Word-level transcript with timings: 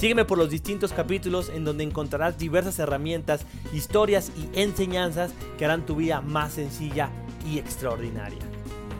Sígueme 0.00 0.24
por 0.24 0.38
los 0.38 0.48
distintos 0.48 0.94
capítulos 0.94 1.50
en 1.50 1.62
donde 1.62 1.84
encontrarás 1.84 2.38
diversas 2.38 2.78
herramientas, 2.78 3.44
historias 3.70 4.32
y 4.34 4.58
enseñanzas 4.58 5.30
que 5.58 5.66
harán 5.66 5.84
tu 5.84 5.96
vida 5.96 6.22
más 6.22 6.54
sencilla 6.54 7.10
y 7.46 7.58
extraordinaria. 7.58 8.38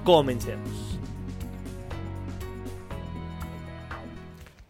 Comencemos. 0.04 0.98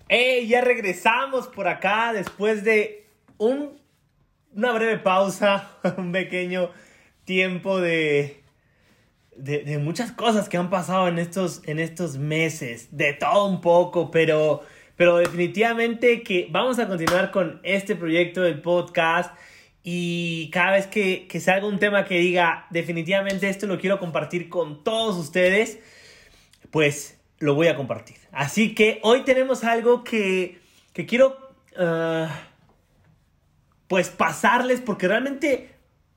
¡Hey! 0.06 0.46
Ya 0.46 0.60
regresamos 0.60 1.48
por 1.48 1.66
acá 1.66 2.12
después 2.12 2.62
de 2.62 3.08
un, 3.36 3.80
una 4.54 4.70
breve 4.70 4.98
pausa, 4.98 5.78
un 5.98 6.12
pequeño 6.12 6.70
tiempo 7.24 7.80
de, 7.80 8.44
de, 9.34 9.64
de, 9.64 9.78
muchas 9.78 10.12
cosas 10.12 10.48
que 10.48 10.58
han 10.58 10.70
pasado 10.70 11.08
en 11.08 11.18
estos, 11.18 11.60
en 11.66 11.80
estos 11.80 12.18
meses, 12.18 12.96
de 12.96 13.14
todo 13.14 13.46
un 13.46 13.60
poco, 13.60 14.12
pero 14.12 14.62
pero 15.00 15.16
definitivamente 15.16 16.22
que 16.22 16.46
vamos 16.50 16.78
a 16.78 16.86
continuar 16.86 17.30
con 17.30 17.58
este 17.62 17.96
proyecto 17.96 18.42
del 18.42 18.60
podcast 18.60 19.34
y 19.82 20.50
cada 20.50 20.72
vez 20.72 20.88
que, 20.88 21.26
que 21.26 21.40
salga 21.40 21.66
un 21.66 21.78
tema 21.78 22.04
que 22.04 22.18
diga 22.18 22.66
definitivamente 22.68 23.48
esto 23.48 23.66
lo 23.66 23.78
quiero 23.78 23.98
compartir 23.98 24.50
con 24.50 24.84
todos 24.84 25.16
ustedes, 25.16 25.78
pues 26.70 27.18
lo 27.38 27.54
voy 27.54 27.68
a 27.68 27.76
compartir. 27.76 28.18
Así 28.30 28.74
que 28.74 29.00
hoy 29.02 29.22
tenemos 29.22 29.64
algo 29.64 30.04
que, 30.04 30.58
que 30.92 31.06
quiero 31.06 31.34
uh, 31.78 32.26
pues 33.88 34.10
pasarles 34.10 34.82
porque 34.82 35.08
realmente 35.08 35.70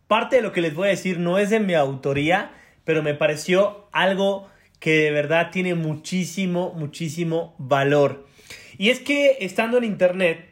parte 0.10 0.36
de 0.36 0.42
lo 0.42 0.52
que 0.52 0.60
les 0.60 0.76
voy 0.76 0.90
a 0.90 0.92
decir 0.92 1.20
no 1.20 1.40
es 1.40 1.50
de 1.52 1.62
mi 1.62 1.74
autoría, 1.74 2.52
pero 2.84 3.02
me 3.02 3.14
pareció 3.14 3.88
algo 3.94 4.50
que 4.82 4.96
de 4.96 5.12
verdad 5.12 5.52
tiene 5.52 5.74
muchísimo, 5.74 6.74
muchísimo 6.76 7.56
valor. 7.60 8.33
Y 8.84 8.90
es 8.90 9.00
que 9.00 9.38
estando 9.40 9.78
en 9.78 9.86
internet, 9.86 10.46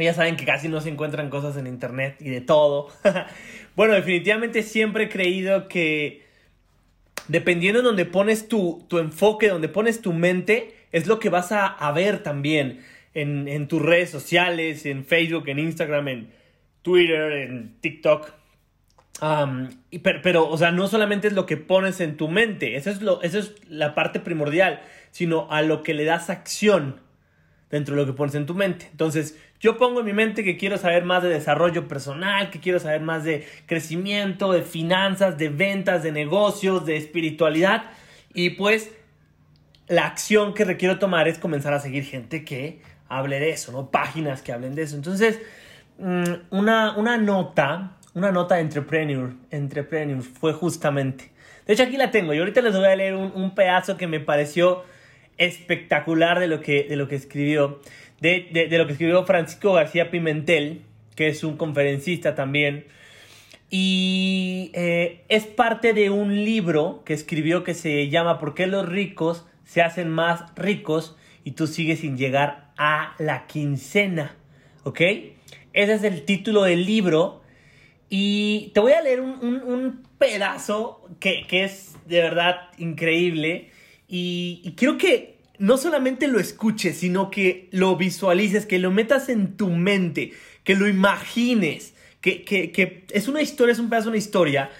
ya 0.00 0.12
saben 0.14 0.34
que 0.34 0.44
casi 0.44 0.66
no 0.66 0.80
se 0.80 0.88
encuentran 0.88 1.30
cosas 1.30 1.56
en 1.56 1.68
internet 1.68 2.16
y 2.18 2.28
de 2.28 2.40
todo. 2.40 2.88
bueno, 3.76 3.94
definitivamente 3.94 4.64
siempre 4.64 5.04
he 5.04 5.08
creído 5.08 5.68
que 5.68 6.24
dependiendo 7.28 7.78
en 7.78 7.84
donde 7.84 8.04
pones 8.04 8.48
tu, 8.48 8.84
tu 8.88 8.98
enfoque, 8.98 9.48
donde 9.48 9.68
pones 9.68 10.02
tu 10.02 10.12
mente, 10.12 10.74
es 10.90 11.06
lo 11.06 11.20
que 11.20 11.28
vas 11.28 11.52
a, 11.52 11.92
ver 11.92 12.24
también 12.24 12.80
en, 13.14 13.46
en, 13.46 13.68
tus 13.68 13.80
redes 13.80 14.10
sociales, 14.10 14.84
en 14.84 15.04
Facebook, 15.04 15.48
en 15.48 15.60
Instagram, 15.60 16.08
en 16.08 16.30
Twitter, 16.82 17.30
en 17.30 17.76
TikTok. 17.80 18.32
Pero, 20.02 20.48
o 20.48 20.58
sea, 20.58 20.72
no 20.72 20.88
solamente 20.88 21.28
es 21.28 21.32
lo 21.32 21.46
que 21.46 21.58
pones 21.58 22.00
en 22.00 22.16
tu 22.16 22.26
mente, 22.26 22.74
eso 22.74 22.90
es, 22.90 23.02
lo, 23.02 23.22
eso 23.22 23.38
es 23.38 23.52
la 23.68 23.94
parte 23.94 24.18
primordial, 24.18 24.82
sino 25.12 25.46
a 25.48 25.62
lo 25.62 25.84
que 25.84 25.94
le 25.94 26.04
das 26.04 26.28
acción 26.28 27.05
dentro 27.70 27.94
de 27.94 28.02
lo 28.02 28.06
que 28.06 28.12
pones 28.12 28.34
en 28.34 28.46
tu 28.46 28.54
mente. 28.54 28.88
Entonces, 28.90 29.38
yo 29.58 29.76
pongo 29.76 30.00
en 30.00 30.06
mi 30.06 30.12
mente 30.12 30.44
que 30.44 30.56
quiero 30.56 30.78
saber 30.78 31.04
más 31.04 31.22
de 31.22 31.28
desarrollo 31.28 31.88
personal, 31.88 32.50
que 32.50 32.60
quiero 32.60 32.78
saber 32.78 33.00
más 33.00 33.24
de 33.24 33.46
crecimiento, 33.66 34.52
de 34.52 34.62
finanzas, 34.62 35.38
de 35.38 35.48
ventas, 35.48 36.02
de 36.02 36.12
negocios, 36.12 36.86
de 36.86 36.96
espiritualidad. 36.96 37.84
Y 38.32 38.50
pues 38.50 38.92
la 39.88 40.06
acción 40.06 40.54
que 40.54 40.64
requiero 40.64 40.98
tomar 40.98 41.28
es 41.28 41.38
comenzar 41.38 41.72
a 41.72 41.80
seguir 41.80 42.04
gente 42.04 42.44
que 42.44 42.80
hable 43.08 43.40
de 43.40 43.50
eso, 43.50 43.72
¿no? 43.72 43.90
Páginas 43.90 44.42
que 44.42 44.52
hablen 44.52 44.74
de 44.74 44.82
eso. 44.82 44.96
Entonces, 44.96 45.40
mm, 45.98 46.24
una, 46.50 46.96
una 46.96 47.16
nota, 47.16 47.96
una 48.14 48.32
nota 48.32 48.56
de 48.56 48.62
entrepreneur, 48.62 49.32
entrepreneur 49.50 50.22
fue 50.22 50.52
justamente. 50.52 51.32
De 51.66 51.72
hecho, 51.72 51.82
aquí 51.82 51.96
la 51.96 52.10
tengo 52.10 52.32
y 52.34 52.38
ahorita 52.38 52.60
les 52.60 52.76
voy 52.76 52.86
a 52.86 52.94
leer 52.94 53.14
un, 53.14 53.32
un 53.34 53.54
pedazo 53.54 53.96
que 53.96 54.06
me 54.06 54.20
pareció 54.20 54.84
espectacular 55.38 56.40
de 56.40 56.48
lo 56.48 56.60
que, 56.60 56.84
de 56.84 56.96
lo 56.96 57.08
que 57.08 57.16
escribió, 57.16 57.80
de, 58.20 58.48
de, 58.52 58.78
lo 58.78 58.86
que 58.86 58.92
escribió 58.92 59.24
Francisco 59.24 59.72
García 59.72 60.10
Pimentel, 60.10 60.82
que 61.14 61.28
es 61.28 61.44
un 61.44 61.56
conferencista 61.56 62.34
también. 62.34 62.86
Y 63.68 64.70
eh, 64.74 65.24
es 65.28 65.46
parte 65.46 65.92
de 65.92 66.10
un 66.10 66.44
libro 66.44 67.02
que 67.04 67.14
escribió 67.14 67.64
que 67.64 67.74
se 67.74 68.08
llama 68.08 68.38
¿Por 68.38 68.54
qué 68.54 68.66
los 68.66 68.88
ricos 68.88 69.46
se 69.64 69.82
hacen 69.82 70.08
más 70.08 70.44
ricos 70.54 71.16
y 71.42 71.52
tú 71.52 71.66
sigues 71.66 72.00
sin 72.00 72.16
llegar 72.16 72.70
a 72.78 73.14
la 73.18 73.46
quincena? 73.46 74.36
¿Ok? 74.84 75.00
Ese 75.72 75.94
es 75.94 76.04
el 76.04 76.24
título 76.24 76.62
del 76.62 76.86
libro. 76.86 77.42
Y 78.08 78.70
te 78.72 78.80
voy 78.80 78.92
a 78.92 79.02
leer 79.02 79.20
un, 79.20 79.44
un, 79.44 79.62
un 79.62 80.02
pedazo 80.16 81.08
que, 81.18 81.44
que, 81.48 81.64
es 81.64 81.96
de 82.06 82.22
verdad 82.22 82.70
increíble. 82.78 83.70
Y, 84.08 84.74
quiero 84.76 84.98
que 84.98 85.38
no 85.58 85.76
solamente 85.76 86.28
lo 86.28 86.38
escuches, 86.38 86.98
sino 86.98 87.30
que 87.30 87.68
lo 87.72 87.96
visualices, 87.96 88.66
que 88.66 88.78
lo 88.78 88.90
metas 88.90 89.28
en 89.28 89.56
tu 89.56 89.68
mente, 89.70 90.32
que 90.64 90.74
lo 90.74 90.88
imagines, 90.88 91.94
que, 92.20 93.04
es 93.10 93.28
una 93.28 93.42
historia, 93.42 93.72
es 93.72 93.78
un 93.78 93.88
pedazo 93.88 94.06
de 94.06 94.10
una 94.10 94.18
historia. 94.18 94.70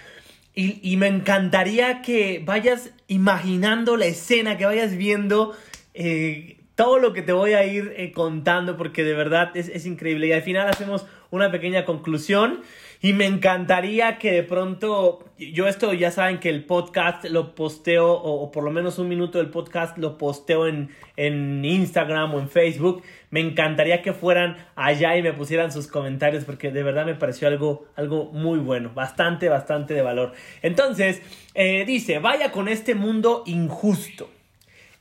Y, 0.53 0.97
me 0.97 1.07
encantaría 1.07 2.01
que 2.01 2.41
vayas 2.43 2.91
imaginando 3.07 3.95
la 3.95 4.05
escena, 4.05 4.57
que 4.57 4.65
vayas 4.65 4.97
viendo 4.97 5.55
eh, 5.93 6.57
todo 6.75 6.97
lo 6.97 7.13
que 7.13 7.21
te 7.21 7.31
voy 7.31 7.53
a 7.53 7.65
ir 7.65 7.93
eh, 7.95 8.11
contando, 8.11 8.75
porque 8.75 9.03
de 9.03 9.13
verdad 9.13 9.55
es, 9.55 9.69
es 9.69 9.85
increíble. 9.85 10.27
Y 10.27 10.31
al 10.31 10.41
final 10.41 10.67
hacemos 10.67 11.05
una 11.29 11.51
pequeña 11.51 11.85
conclusión. 11.85 12.61
Y 13.01 13.13
me 13.13 13.25
encantaría 13.25 14.17
que 14.17 14.31
de 14.31 14.43
pronto, 14.43 15.29
yo 15.37 15.67
esto 15.67 15.93
ya 15.93 16.09
saben 16.09 16.39
que 16.39 16.49
el 16.49 16.65
podcast 16.65 17.25
lo 17.25 17.53
posteo, 17.53 18.11
o, 18.11 18.49
por 18.51 18.63
lo 18.63 18.71
menos 18.71 18.97
un 18.97 19.07
minuto 19.07 19.37
del 19.37 19.49
podcast 19.49 19.97
lo 19.99 20.17
posteo 20.17 20.67
en, 20.67 20.89
en 21.15 21.63
Instagram 21.63 22.33
o 22.33 22.39
en 22.39 22.49
Facebook. 22.49 23.03
Me 23.29 23.39
encantaría 23.39 24.01
que 24.01 24.13
fueran 24.13 24.57
allá 24.75 25.15
y 25.15 25.21
me 25.21 25.33
pusieran 25.33 25.71
sus 25.71 25.87
comentarios 25.87 26.43
porque 26.43 26.71
de 26.71 26.81
verdad 26.81 27.05
me 27.05 27.13
pareció 27.13 27.47
algo, 27.47 27.85
algo 27.95 28.31
muy 28.31 28.57
bueno, 28.57 28.91
bastante, 28.95 29.47
bastante 29.47 29.93
de 29.93 30.01
valor. 30.01 30.33
Entonces, 30.63 31.21
eh, 31.53 31.85
dice, 31.85 32.17
vaya 32.17 32.51
con 32.51 32.67
este 32.67 32.95
mundo 32.95 33.43
injusto. 33.45 34.29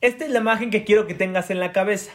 Esta 0.03 0.27
es 0.27 0.31
la 0.31 0.41
imagen 0.41 0.71
que 0.71 0.85
quiero 0.85 1.07
que 1.07 1.15
tengas 1.15 1.51
en 1.51 1.61
la 1.61 1.73
cabeza. 1.73 2.13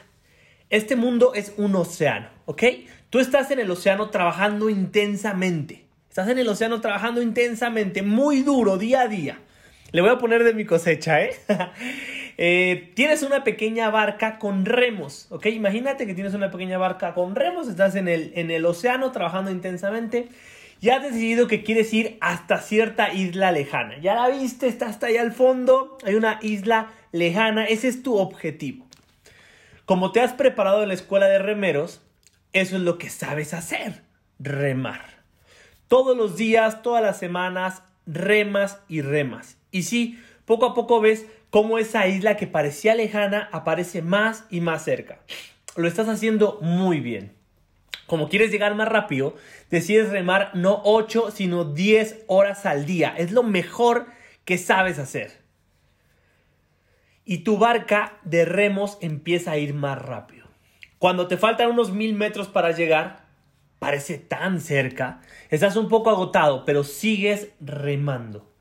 Este 0.70 0.96
mundo 0.96 1.34
es 1.34 1.54
un 1.58 1.76
océano, 1.76 2.30
¿ok? 2.46 2.64
Tú 3.12 3.20
estás 3.20 3.52
en 3.52 3.60
el 3.60 3.70
océano 3.70 4.10
trabajando 4.10 4.70
intensamente. 4.70 5.84
Estás 6.08 6.30
en 6.30 6.40
el 6.40 6.48
océano 6.48 6.80
trabajando 6.80 7.22
intensamente, 7.22 8.04
muy 8.04 8.42
duro, 8.42 8.78
día 8.78 9.02
a 9.02 9.08
día. 9.10 9.40
Le 9.92 10.00
voy 10.00 10.12
a 10.12 10.18
poner 10.18 10.46
de 10.46 10.54
mi 10.54 10.64
cosecha, 10.64 11.22
¿eh? 11.22 11.36
eh 12.38 12.92
tienes 12.96 13.22
una 13.24 13.44
pequeña 13.44 13.90
barca 13.90 14.40
con 14.40 14.64
remos, 14.64 15.28
¿ok? 15.30 15.48
Imagínate 15.48 16.08
que 16.08 16.14
tienes 16.14 16.34
una 16.34 16.52
pequeña 16.52 16.78
barca 16.78 17.14
con 17.14 17.36
remos, 17.36 17.68
estás 17.68 17.96
en 17.96 18.08
el, 18.08 18.32
en 18.36 18.50
el 18.50 18.66
océano 18.66 19.12
trabajando 19.12 19.52
intensamente 19.52 20.30
y 20.80 20.88
has 20.88 21.04
decidido 21.04 21.48
que 21.48 21.64
quieres 21.64 21.94
ir 21.94 22.18
hasta 22.22 22.60
cierta 22.60 23.14
isla 23.14 23.52
lejana. 23.52 24.00
Ya 24.00 24.16
la 24.16 24.30
viste, 24.30 24.70
está 24.70 24.88
hasta 24.88 25.08
allá 25.08 25.22
al 25.22 25.34
fondo, 25.34 25.98
hay 26.06 26.16
una 26.16 26.40
isla 26.42 26.92
lejana, 27.12 27.66
ese 27.66 27.90
es 27.90 28.04
tu 28.04 28.16
objetivo. 28.16 28.86
Como 29.84 30.14
te 30.14 30.22
has 30.22 30.32
preparado 30.32 30.82
en 30.82 30.88
la 30.88 30.94
escuela 30.94 31.28
de 31.28 31.40
remeros, 31.40 32.02
eso 32.54 32.76
es 32.76 32.82
lo 32.82 32.98
que 32.98 33.10
sabes 33.10 33.54
hacer, 33.54 34.04
remar. 34.40 35.22
Todos 35.88 36.16
los 36.16 36.36
días, 36.38 36.82
todas 36.82 37.04
las 37.04 37.18
semanas, 37.18 37.84
remas 38.06 38.80
y 38.88 39.02
remas. 39.02 39.58
Y 39.72 39.84
sí, 39.84 40.20
poco 40.46 40.66
a 40.66 40.74
poco 40.74 41.02
ves 41.02 41.26
cómo 41.50 41.78
esa 41.78 42.08
isla 42.08 42.38
que 42.38 42.48
parecía 42.48 42.96
lejana 42.96 43.50
aparece 43.52 44.02
más 44.02 44.46
y 44.50 44.62
más 44.62 44.84
cerca. 44.84 45.20
Lo 45.76 45.88
estás 45.88 46.08
haciendo 46.10 46.60
muy 46.62 47.00
bien. 47.00 47.34
Como 48.08 48.28
quieres 48.28 48.52
llegar 48.52 48.76
más 48.76 48.90
rápido, 48.90 49.36
decides 49.70 50.10
remar 50.10 50.52
no 50.54 50.82
8, 50.84 51.32
sino 51.32 51.64
10 51.64 52.26
horas 52.28 52.66
al 52.66 52.86
día. 52.86 53.14
Es 53.18 53.32
lo 53.32 53.44
mejor 53.44 54.08
que 54.44 54.58
sabes 54.58 55.00
hacer. 55.00 55.40
Y 57.24 57.40
tu 57.40 57.58
barca 57.58 58.20
de 58.24 58.44
remos 58.44 58.98
empieza 59.00 59.52
a 59.52 59.58
ir 59.58 59.74
más 59.74 60.02
rápido. 60.02 60.41
Cuando 61.02 61.28
te 61.28 61.36
faltan 61.36 61.72
unos 61.72 61.92
mil 61.92 62.14
metros 62.14 62.48
para 62.48 62.74
llegar, 62.74 63.26
parece 63.80 64.20
tan 64.20 64.62
cerca. 64.62 65.20
Estás 65.50 65.76
un 65.76 65.90
poco 65.90 66.12
agotado, 66.12 66.64
pero 66.64 66.84
sigues 66.84 67.48
remando. 67.60 68.54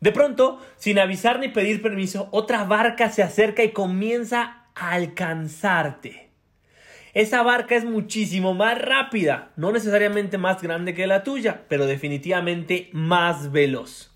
De 0.00 0.12
pronto, 0.12 0.60
sin 0.76 0.98
avisar 0.98 1.38
ni 1.38 1.48
pedir 1.48 1.80
permiso, 1.80 2.28
otra 2.32 2.64
barca 2.64 3.08
se 3.08 3.22
acerca 3.22 3.64
y 3.64 3.70
comienza 3.70 4.66
a 4.74 4.90
alcanzarte. 4.90 6.28
Esa 7.14 7.42
barca 7.42 7.76
es 7.76 7.86
muchísimo 7.86 8.52
más 8.52 8.78
rápida, 8.78 9.52
no 9.56 9.72
necesariamente 9.72 10.36
más 10.36 10.60
grande 10.60 10.92
que 10.92 11.06
la 11.06 11.24
tuya, 11.24 11.64
pero 11.66 11.86
definitivamente 11.86 12.90
más 12.92 13.52
veloz. 13.52 14.14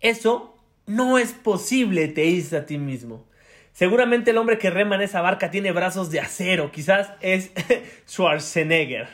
Eso 0.00 0.56
no 0.86 1.18
es 1.18 1.34
posible, 1.34 2.08
te 2.08 2.22
dices 2.22 2.54
a 2.54 2.64
ti 2.64 2.78
mismo. 2.78 3.26
Seguramente 3.74 4.30
el 4.30 4.38
hombre 4.38 4.56
que 4.56 4.70
rema 4.70 4.94
en 4.94 5.02
esa 5.02 5.20
barca 5.20 5.50
tiene 5.50 5.72
brazos 5.72 6.08
de 6.12 6.20
acero, 6.20 6.70
quizás 6.70 7.10
es 7.20 7.50
Schwarzenegger. 8.08 9.08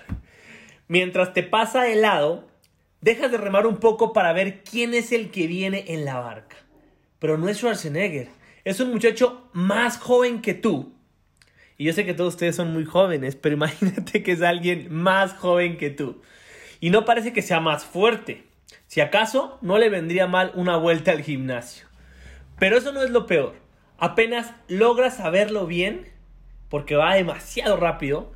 Mientras 0.86 1.32
te 1.32 1.42
pasa 1.42 1.84
de 1.84 1.96
lado, 1.96 2.46
dejas 3.00 3.32
de 3.32 3.38
remar 3.38 3.66
un 3.66 3.78
poco 3.78 4.12
para 4.12 4.34
ver 4.34 4.62
quién 4.62 4.92
es 4.92 5.12
el 5.12 5.30
que 5.30 5.46
viene 5.46 5.86
en 5.88 6.04
la 6.04 6.20
barca. 6.20 6.56
Pero 7.18 7.38
no 7.38 7.48
es 7.48 7.56
Schwarzenegger, 7.56 8.28
es 8.64 8.80
un 8.80 8.90
muchacho 8.90 9.48
más 9.54 9.96
joven 9.96 10.42
que 10.42 10.52
tú. 10.52 10.92
Y 11.78 11.84
yo 11.84 11.94
sé 11.94 12.04
que 12.04 12.12
todos 12.12 12.34
ustedes 12.34 12.54
son 12.54 12.70
muy 12.70 12.84
jóvenes, 12.84 13.36
pero 13.36 13.54
imagínate 13.56 14.22
que 14.22 14.32
es 14.32 14.42
alguien 14.42 14.92
más 14.92 15.32
joven 15.32 15.78
que 15.78 15.88
tú. 15.88 16.20
Y 16.80 16.90
no 16.90 17.06
parece 17.06 17.32
que 17.32 17.40
sea 17.40 17.60
más 17.60 17.86
fuerte. 17.86 18.44
Si 18.88 19.00
acaso, 19.00 19.58
no 19.62 19.78
le 19.78 19.88
vendría 19.88 20.26
mal 20.26 20.52
una 20.54 20.76
vuelta 20.76 21.12
al 21.12 21.22
gimnasio. 21.22 21.86
Pero 22.58 22.76
eso 22.76 22.92
no 22.92 23.02
es 23.02 23.08
lo 23.08 23.24
peor. 23.24 23.69
Apenas 24.00 24.54
logras 24.66 25.18
saberlo 25.18 25.66
bien, 25.66 26.08
porque 26.70 26.96
va 26.96 27.14
demasiado 27.14 27.76
rápido, 27.76 28.32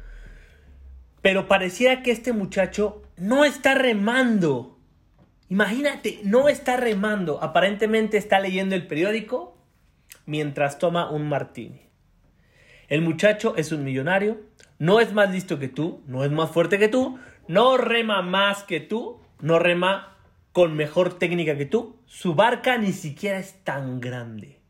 pero 1.22 1.48
pareciera 1.48 2.02
que 2.02 2.10
este 2.10 2.34
muchacho 2.34 3.02
no 3.16 3.46
está 3.46 3.74
remando. 3.74 4.78
Imagínate, 5.48 6.20
no 6.22 6.50
está 6.50 6.76
remando. 6.76 7.42
Aparentemente 7.42 8.18
está 8.18 8.40
leyendo 8.40 8.74
el 8.74 8.86
periódico 8.86 9.56
mientras 10.26 10.78
toma 10.78 11.10
un 11.10 11.30
martini. 11.30 11.80
El 12.88 13.00
muchacho 13.00 13.54
es 13.56 13.72
un 13.72 13.84
millonario, 13.84 14.42
no 14.78 15.00
es 15.00 15.14
más 15.14 15.30
listo 15.30 15.58
que 15.58 15.68
tú, 15.68 16.02
no 16.06 16.24
es 16.24 16.30
más 16.30 16.50
fuerte 16.50 16.78
que 16.78 16.88
tú, 16.88 17.18
no 17.48 17.78
rema 17.78 18.20
más 18.20 18.64
que 18.64 18.80
tú, 18.80 19.22
no 19.40 19.58
rema 19.58 20.18
con 20.52 20.76
mejor 20.76 21.18
técnica 21.18 21.56
que 21.56 21.64
tú. 21.64 21.96
Su 22.04 22.34
barca 22.34 22.76
ni 22.76 22.92
siquiera 22.92 23.38
es 23.38 23.64
tan 23.64 24.00
grande. 24.00 24.63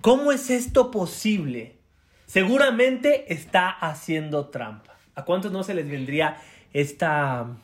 ¿Cómo 0.00 0.32
es 0.32 0.50
esto 0.50 0.90
posible? 0.90 1.78
Seguramente 2.26 3.32
está 3.32 3.70
haciendo 3.70 4.48
trampa. 4.48 4.98
¿A 5.14 5.24
cuántos 5.24 5.50
no 5.50 5.62
se 5.64 5.74
les 5.74 5.88
vendría 5.88 6.36
esta, 6.72 7.56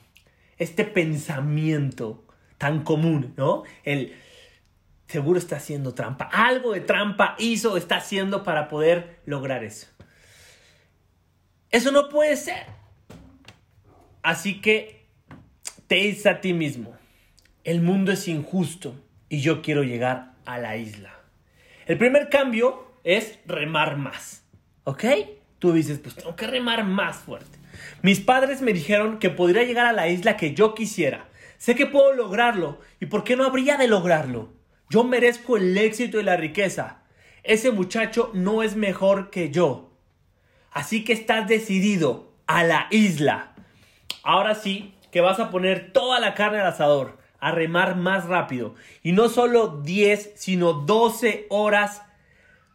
este 0.58 0.84
pensamiento 0.84 2.25
tan 2.58 2.82
común, 2.82 3.34
¿no? 3.36 3.62
El 3.84 4.14
seguro 5.06 5.38
está 5.38 5.56
haciendo 5.56 5.94
trampa. 5.94 6.25
Algo 6.32 6.72
de 6.72 6.81
trampa 6.81 7.36
hizo, 7.38 7.76
está 7.76 7.96
haciendo 7.96 8.42
para 8.42 8.69
poder 8.69 9.20
lograr 9.26 9.62
eso. 9.62 9.86
Eso 11.70 11.92
no 11.92 12.08
puede 12.08 12.36
ser. 12.36 12.66
Así 14.22 14.60
que 14.60 15.06
te 15.86 15.96
dices 15.96 16.26
a 16.26 16.40
ti 16.40 16.52
mismo, 16.54 16.96
el 17.62 17.82
mundo 17.82 18.12
es 18.12 18.26
injusto 18.26 18.94
y 19.28 19.40
yo 19.40 19.60
quiero 19.60 19.82
llegar 19.82 20.34
a 20.46 20.58
la 20.58 20.76
isla. 20.76 21.13
El 21.86 21.98
primer 21.98 22.31
cambio 22.31 22.98
es 23.04 23.38
remar 23.46 23.96
más. 23.96 24.44
¿Ok? 24.84 25.04
Tú 25.58 25.72
dices, 25.72 25.98
pues 25.98 26.14
tengo 26.14 26.34
que 26.36 26.46
remar 26.46 26.84
más 26.84 27.16
fuerte. 27.16 27.58
Mis 28.02 28.20
padres 28.20 28.62
me 28.62 28.72
dijeron 28.72 29.19
que 29.19 29.31
podría 29.31 29.64
llegar 29.64 29.86
a 29.86 29.92
la 29.92 30.08
isla 30.08 30.36
que 30.36 30.54
yo 30.54 30.75
quisiera. 30.75 31.28
Sé 31.58 31.75
que 31.75 31.86
puedo 31.86 32.12
lograrlo. 32.12 32.81
¿Y 33.00 33.06
por 33.06 33.25
qué 33.25 33.36
no 33.36 33.44
habría 33.44 33.76
de 33.76 33.88
lograrlo? 33.88 34.52
Yo 34.90 35.04
merezco 35.04 35.56
el 35.56 35.76
éxito 35.76 36.20
y 36.20 36.22
la 36.22 36.36
riqueza. 36.36 37.02
Ese 37.42 37.70
muchacho 37.70 38.31
no 38.32 38.62
es 38.62 38.76
mejor 38.76 39.31
que 39.31 39.50
yo. 39.50 39.90
Así 40.70 41.04
que 41.04 41.12
estás 41.12 41.46
decidido 41.48 42.32
a 42.46 42.64
la 42.64 42.86
isla. 42.90 43.54
Ahora 44.22 44.54
sí, 44.54 44.94
que 45.12 45.20
vas 45.20 45.38
a 45.38 45.50
poner 45.50 45.92
toda 45.92 46.19
la 46.20 46.34
carne 46.34 46.60
al 46.60 46.66
asador, 46.66 47.19
a 47.44 47.50
remar 47.50 47.94
más 47.96 48.25
rápido. 48.25 48.75
Y 49.02 49.12
no 49.12 49.29
solo 49.29 49.82
10, 49.82 50.32
sino 50.35 50.73
12 50.73 51.46
horas 51.50 52.00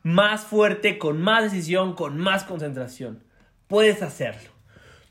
más 0.03 0.41
fuerte, 0.41 0.99
con 0.99 1.19
más 1.19 1.45
decisión, 1.45 1.95
con 1.95 2.19
más 2.19 2.43
concentración. 2.43 3.23
Puedes 3.67 4.03
hacerlo. 4.03 4.51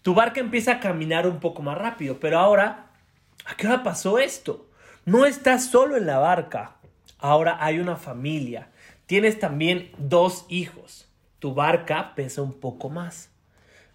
Tu 0.02 0.14
barca 0.14 0.38
empieza 0.38 0.74
a 0.74 0.80
caminar 0.80 1.26
un 1.26 1.40
poco 1.40 1.60
más 1.60 1.76
rápido, 1.76 2.20
pero 2.20 2.38
ahora, 2.38 2.92
¿a 3.46 3.56
qué 3.56 3.66
hora 3.66 3.82
pasó 3.82 4.20
esto? 4.20 4.68
No 5.04 5.26
estás 5.26 5.66
solo 5.66 5.96
en 5.96 6.06
la 6.06 6.18
barca. 6.18 6.76
Ahora 7.18 7.58
hay 7.58 7.80
una 7.80 7.96
familia. 7.96 8.68
Tienes 9.06 9.40
también 9.40 9.90
dos 9.98 10.46
hijos. 10.48 11.08
Tu 11.40 11.52
barca 11.52 12.14
pesa 12.14 12.42
un 12.42 12.52
poco 12.52 12.90
más. 12.90 13.32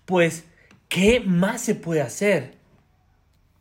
Pues, 0.04 0.46
¿qué 0.90 1.22
más 1.22 1.62
se 1.62 1.76
puede 1.76 2.02
hacer? 2.02 2.58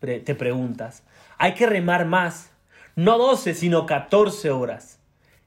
Te 0.01 0.35
preguntas. 0.35 1.05
Hay 1.43 1.55
que 1.55 1.67
remar 1.67 2.05
más. 2.05 2.53
No 2.95 3.19
12, 3.19 3.55
sino 3.55 3.85
14 3.85 4.53
horas. 4.53 5.01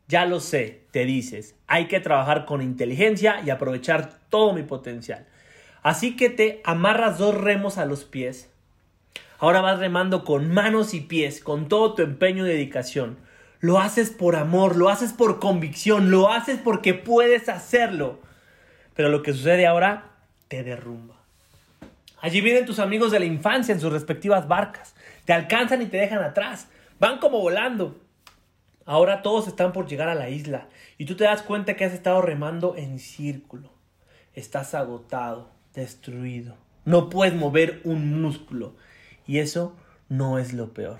Ya 0.09 0.25
lo 0.25 0.41
sé, 0.41 0.81
te 0.91 1.05
dices, 1.05 1.55
hay 1.67 1.87
que 1.87 2.01
trabajar 2.01 2.43
con 2.43 2.61
inteligencia 2.61 3.39
y 3.45 3.49
aprovechar 3.49 4.19
todo 4.29 4.51
mi 4.51 4.63
potencial. 4.63 5.25
Así 5.83 6.17
que 6.17 6.29
te 6.29 6.59
amarras 6.65 7.17
dos 7.17 7.33
remos 7.33 7.77
a 7.77 7.85
los 7.85 8.03
pies. 8.03 8.49
Ahora 9.39 9.61
vas 9.61 9.79
remando 9.79 10.25
con 10.25 10.53
manos 10.53 10.93
y 10.93 10.99
pies, 10.99 11.41
con 11.41 11.69
todo 11.69 11.93
tu 11.93 12.01
empeño 12.01 12.45
y 12.45 12.49
dedicación. 12.49 13.17
Lo 13.61 13.79
haces 13.79 14.09
por 14.09 14.35
amor, 14.35 14.75
lo 14.75 14.89
haces 14.89 15.13
por 15.13 15.39
convicción, 15.39 16.11
lo 16.11 16.29
haces 16.29 16.59
porque 16.61 16.93
puedes 16.93 17.47
hacerlo. 17.47 18.19
Pero 18.95 19.07
lo 19.07 19.23
que 19.23 19.31
sucede 19.31 19.65
ahora 19.65 20.09
te 20.49 20.61
derrumba. 20.61 21.15
Allí 22.19 22.41
vienen 22.41 22.65
tus 22.65 22.79
amigos 22.79 23.11
de 23.13 23.19
la 23.19 23.25
infancia 23.25 23.71
en 23.71 23.79
sus 23.79 23.93
respectivas 23.93 24.47
barcas. 24.49 24.94
Te 25.25 25.33
alcanzan 25.33 25.81
y 25.81 25.87
te 25.87 25.97
dejan 25.97 26.23
atrás. 26.23 26.67
Van 26.99 27.19
como 27.19 27.39
volando. 27.39 27.99
Ahora 28.85 29.21
todos 29.23 29.47
están 29.47 29.73
por 29.73 29.87
llegar 29.87 30.09
a 30.09 30.15
la 30.15 30.29
isla 30.29 30.69
y 30.97 31.05
tú 31.05 31.15
te 31.15 31.23
das 31.23 31.41
cuenta 31.41 31.75
que 31.75 31.85
has 31.85 31.93
estado 31.93 32.21
remando 32.21 32.75
en 32.77 32.99
círculo. 32.99 33.71
Estás 34.33 34.75
agotado, 34.75 35.49
destruido. 35.73 36.55
No 36.85 37.09
puedes 37.09 37.33
mover 37.33 37.81
un 37.83 38.21
músculo. 38.21 38.75
Y 39.25 39.39
eso 39.39 39.75
no 40.07 40.37
es 40.37 40.53
lo 40.53 40.73
peor. 40.73 40.99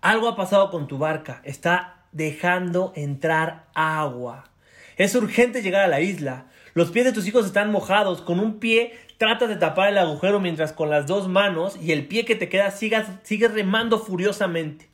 Algo 0.00 0.28
ha 0.28 0.36
pasado 0.36 0.70
con 0.70 0.88
tu 0.88 0.98
barca. 0.98 1.40
Está 1.44 2.04
dejando 2.10 2.92
entrar 2.96 3.66
agua. 3.74 4.50
Es 4.96 5.14
urgente 5.14 5.62
llegar 5.62 5.82
a 5.82 5.88
la 5.88 6.00
isla. 6.00 6.46
Los 6.76 6.92
pies 6.92 7.04
de 7.06 7.12
tus 7.12 7.26
hijos 7.26 7.44
están 7.44 7.72
mojados. 7.72 8.20
Con 8.22 8.38
un 8.38 8.60
pie 8.60 8.96
tratas 9.18 9.48
de 9.48 9.56
tapar 9.56 9.88
el 9.88 9.98
agujero 9.98 10.38
mientras 10.38 10.72
con 10.72 10.90
las 10.90 11.08
dos 11.08 11.26
manos 11.26 11.76
y 11.82 11.90
el 11.90 12.06
pie 12.06 12.24
que 12.24 12.36
te 12.36 12.48
queda 12.48 12.70
sigas, 12.70 13.08
sigues 13.24 13.52
remando 13.52 13.98
furiosamente 13.98 14.88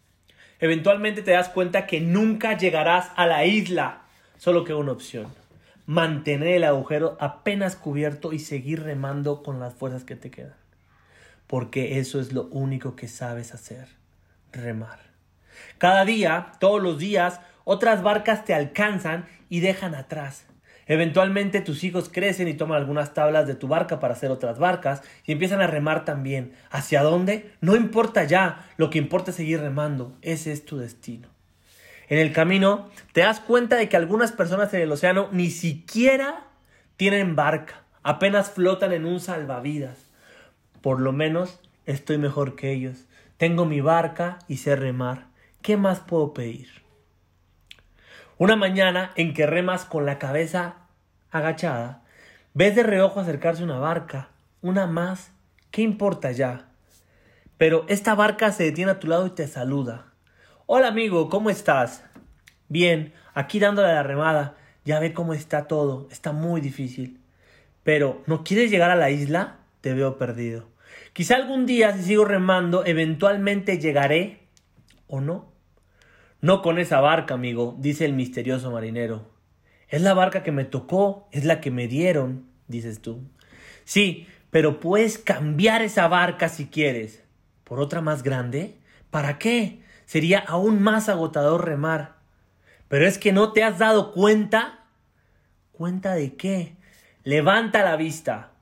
eventualmente 0.63 1.23
te 1.23 1.33
das 1.33 1.49
cuenta 1.49 1.87
que 1.87 2.01
nunca 2.01 2.57
llegarás 2.57 3.11
a 3.17 3.27
la 3.27 3.45
isla. 3.45 4.03
Solo 4.39 4.65
que 4.65 4.73
una 4.73 4.93
opción. 4.93 5.27
Mantener 5.87 6.55
el 6.55 6.65
agujero 6.65 7.17
apenas 7.21 7.75
cubierto 7.75 8.33
y 8.33 8.39
seguir 8.39 8.85
remando 8.85 9.43
con 9.43 9.59
las 9.59 9.75
fuerzas 9.75 10.05
que 10.05 10.15
te 10.15 10.31
quedan. 10.31 10.55
Porque 11.49 11.99
eso 11.99 12.21
es 12.21 12.33
lo 12.33 12.45
único 12.45 12.95
que 12.95 13.09
sabes 13.09 13.55
hacer. 13.55 13.89
Remar. 14.53 15.01
Cada 15.79 16.05
día, 16.05 16.53
todos 16.61 16.81
los 16.81 16.97
días, 16.97 17.41
otras 17.65 18.05
barcas 18.05 18.45
te 18.45 18.55
alcanzan 18.55 19.27
y 19.49 19.61
dejan 19.61 19.97
atrás. 19.97 20.47
Eventualmente 20.93 21.63
tus 21.63 21.85
hijos 21.85 22.11
crecen 22.13 22.49
y 22.49 22.53
toman 22.53 22.77
algunas 22.77 23.15
tablas 23.15 23.47
de 23.47 23.55
tu 23.55 23.67
barca 23.67 23.99
para 23.99 24.13
hacer 24.13 24.31
otras 24.31 24.59
barcas 24.59 25.03
y 25.25 25.33
empiezan 25.33 25.63
a 25.63 25.67
remar 25.67 26.05
también. 26.05 26.53
¿Hacia 26.71 27.03
dónde? 27.03 27.51
No 27.63 27.77
importa 27.77 28.25
ya, 28.25 28.69
lo 28.77 28.91
que 28.91 28.99
importa 28.99 29.31
es 29.31 29.39
seguir 29.39 29.63
remando. 29.63 30.15
Ese 30.21 30.53
es 30.53 30.67
tu 30.67 30.77
destino. 30.77 31.29
En 32.11 32.19
el 32.19 32.35
camino 32.35 32.91
te 33.15 33.23
das 33.23 33.41
cuenta 33.41 33.77
de 33.77 33.89
que 33.89 33.97
algunas 33.97 34.33
personas 34.33 34.75
en 34.75 34.83
el 34.83 34.93
océano 34.93 35.31
ni 35.33 35.49
siquiera 35.49 36.49
tienen 36.99 37.37
barca, 37.37 37.85
apenas 38.03 38.51
flotan 38.51 38.93
en 38.93 39.07
un 39.07 39.19
salvavidas. 39.19 40.11
Por 40.83 41.01
lo 41.01 41.13
menos 41.13 41.59
estoy 41.87 42.19
mejor 42.19 42.55
que 42.55 42.71
ellos. 42.71 43.07
Tengo 43.39 43.65
mi 43.65 43.81
barca 43.81 44.41
y 44.47 44.59
sé 44.59 44.77
remar. 44.77 45.29
¿Qué 45.63 45.79
más 45.79 46.01
puedo 46.01 46.35
pedir? 46.35 46.69
Una 48.37 48.57
mañana 48.57 49.13
en 49.15 49.33
que 49.33 49.47
remas 49.47 49.87
con 49.87 50.05
la 50.05 50.19
cabeza 50.19 50.82
agachada, 51.33 52.03
ves 52.53 52.77
de 52.77 52.83
reojo 52.83 53.19
acercarse 53.19 53.65
una 53.65 53.79
barca, 53.79 54.29
una 54.61 54.87
más, 54.87 55.33
¿qué 55.71 55.81
importa 55.81 56.31
ya? 56.31 56.69
Pero 57.57 57.87
esta 57.89 58.15
barca 58.15 58.53
se 58.53 58.65
detiene 58.65 58.93
a 58.93 59.01
tu 59.01 59.09
lado 59.09 59.27
y 59.27 59.31
te 59.31 59.49
saluda. 59.49 60.13
Hola 60.67 60.89
amigo, 60.89 61.31
¿cómo 61.31 61.49
estás? 61.49 62.05
Bien, 62.69 63.15
aquí 63.33 63.59
dándole 63.59 63.89
la 63.89 64.03
remada, 64.03 64.57
ya 64.85 65.01
ve 65.01 65.15
cómo 65.15 65.33
está 65.33 65.67
todo, 65.67 66.07
está 66.11 66.33
muy 66.33 66.61
difícil. 66.61 67.21
Pero, 67.83 68.23
¿no 68.27 68.45
quieres 68.45 68.71
llegar 68.71 68.91
a 68.91 68.97
la 68.97 69.11
isla? 69.11 69.57
Te 69.81 69.95
veo 69.95 70.19
perdido. 70.19 70.69
Quizá 71.15 71.37
algún 71.37 71.67
día, 71.67 71.97
si 71.97 72.03
sigo 72.03 72.25
remando, 72.25 72.85
eventualmente 72.85 73.79
llegaré 73.79 74.47
o 75.09 75.21
no. 75.21 75.51
No 76.41 76.61
con 76.61 76.79
esa 76.79 77.01
barca, 77.01 77.35
amigo, 77.35 77.75
dice 77.79 78.05
el 78.05 78.13
misterioso 78.13 78.71
marinero. 78.71 79.33
Es 79.93 80.01
la 80.01 80.15
barca 80.15 80.43
que 80.43 80.53
me 80.53 80.65
tocó, 80.65 81.29
es 81.33 81.45
la 81.45 81.61
que 81.61 81.71
me 81.71 81.87
dieron, 81.87 82.47
dices 82.67 83.03
tú. 83.03 83.21
Sí, 83.85 84.27
pero 84.49 84.81
puedes 84.81 85.19
cambiar 85.19 85.83
esa 85.83 86.09
barca 86.09 86.49
si 86.49 86.69
quieres. 86.69 87.23
¿Por 87.63 87.79
otra 87.79 88.01
más 88.01 88.23
grande? 88.23 88.79
¿Para 89.11 89.39
qué? 89.39 89.83
Sería 90.07 90.39
aún 90.39 90.83
más 90.83 91.11
agotador 91.11 91.67
remar. 91.67 92.15
Pero 92.89 93.07
es 93.07 93.19
que 93.19 93.33
no 93.33 93.53
te 93.53 93.65
has 93.65 93.79
dado 93.79 94.13
cuenta. 94.13 94.87
¿Cuenta 95.73 96.15
de 96.15 96.37
qué? 96.37 96.77
Levanta 97.23 97.85
la 97.85 97.97
vista. 97.97 98.53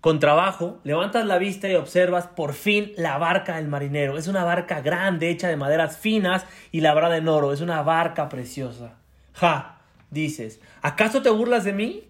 Con 0.00 0.20
trabajo, 0.20 0.80
levantas 0.84 1.26
la 1.26 1.36
vista 1.36 1.68
y 1.68 1.74
observas 1.74 2.28
por 2.28 2.54
fin 2.54 2.92
la 2.96 3.18
barca 3.18 3.56
del 3.56 3.68
marinero. 3.68 4.16
Es 4.16 4.26
una 4.26 4.42
barca 4.42 4.80
grande, 4.80 5.28
hecha 5.28 5.48
de 5.48 5.56
maderas 5.58 5.98
finas 5.98 6.46
y 6.70 6.80
labrada 6.80 7.18
en 7.18 7.28
oro. 7.28 7.52
Es 7.52 7.60
una 7.60 7.82
barca 7.82 8.30
preciosa. 8.30 8.96
Ja, 9.34 9.81
dices, 10.12 10.60
¿acaso 10.82 11.22
te 11.22 11.30
burlas 11.30 11.64
de 11.64 11.72
mí? 11.72 12.04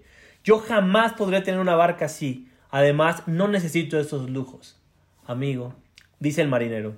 Yo 0.45 0.59
jamás 0.59 1.15
podré 1.15 1.41
tener 1.41 1.61
una 1.61 1.77
barca 1.77 2.07
así. 2.07 2.49
Además, 2.71 3.23
no 3.27 3.49
necesito 3.49 3.99
esos 3.99 4.29
lujos. 4.29 4.79
Amigo, 5.27 5.75
dice 6.19 6.43
el 6.43 6.49
marinero, 6.49 6.97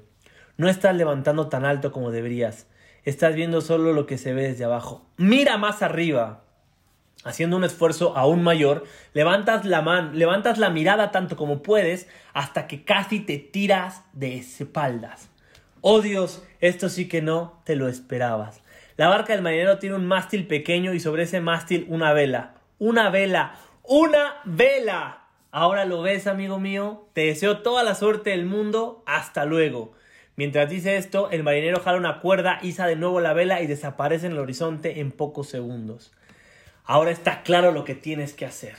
no 0.56 0.68
estás 0.68 0.96
levantando 0.96 1.48
tan 1.48 1.64
alto 1.64 1.92
como 1.92 2.10
deberías. 2.10 2.66
Estás 3.04 3.34
viendo 3.34 3.60
solo 3.60 3.92
lo 3.92 4.06
que 4.06 4.18
se 4.18 4.32
ve 4.32 4.48
desde 4.48 4.64
abajo. 4.64 5.04
Mira 5.18 5.58
más 5.58 5.82
arriba. 5.82 6.44
Haciendo 7.22 7.56
un 7.56 7.64
esfuerzo 7.64 8.16
aún 8.16 8.42
mayor, 8.42 8.84
levantas 9.14 9.64
la 9.64 9.82
mano, 9.82 10.12
levantas 10.12 10.58
la 10.58 10.70
mirada 10.70 11.10
tanto 11.10 11.36
como 11.36 11.62
puedes 11.62 12.06
hasta 12.34 12.66
que 12.66 12.84
casi 12.84 13.20
te 13.20 13.38
tiras 13.38 14.02
de 14.12 14.36
espaldas. 14.36 15.28
Oh 15.80 16.00
Dios, 16.00 16.42
esto 16.60 16.88
sí 16.88 17.08
que 17.08 17.20
no 17.22 17.60
te 17.64 17.76
lo 17.76 17.88
esperabas. 17.88 18.63
La 18.96 19.08
barca 19.08 19.32
del 19.32 19.42
marinero 19.42 19.78
tiene 19.78 19.96
un 19.96 20.06
mástil 20.06 20.46
pequeño 20.46 20.94
y 20.94 21.00
sobre 21.00 21.24
ese 21.24 21.40
mástil 21.40 21.86
una 21.88 22.12
vela. 22.12 22.54
Una 22.78 23.10
vela. 23.10 23.56
Una 23.82 24.34
vela. 24.44 25.24
Ahora 25.50 25.84
lo 25.84 26.02
ves, 26.02 26.26
amigo 26.26 26.60
mío. 26.60 27.08
Te 27.12 27.26
deseo 27.26 27.58
toda 27.58 27.82
la 27.82 27.94
suerte 27.94 28.30
del 28.30 28.46
mundo. 28.46 29.02
Hasta 29.06 29.44
luego. 29.44 29.94
Mientras 30.36 30.68
dice 30.68 30.96
esto, 30.96 31.30
el 31.30 31.42
marinero 31.42 31.80
jala 31.80 31.98
una 31.98 32.20
cuerda, 32.20 32.58
iza 32.62 32.86
de 32.86 32.96
nuevo 32.96 33.20
la 33.20 33.32
vela 33.32 33.62
y 33.62 33.66
desaparece 33.66 34.26
en 34.26 34.32
el 34.32 34.38
horizonte 34.38 35.00
en 35.00 35.12
pocos 35.12 35.48
segundos. 35.48 36.12
Ahora 36.84 37.10
está 37.10 37.42
claro 37.42 37.72
lo 37.72 37.84
que 37.84 37.94
tienes 37.94 38.32
que 38.32 38.46
hacer. 38.46 38.74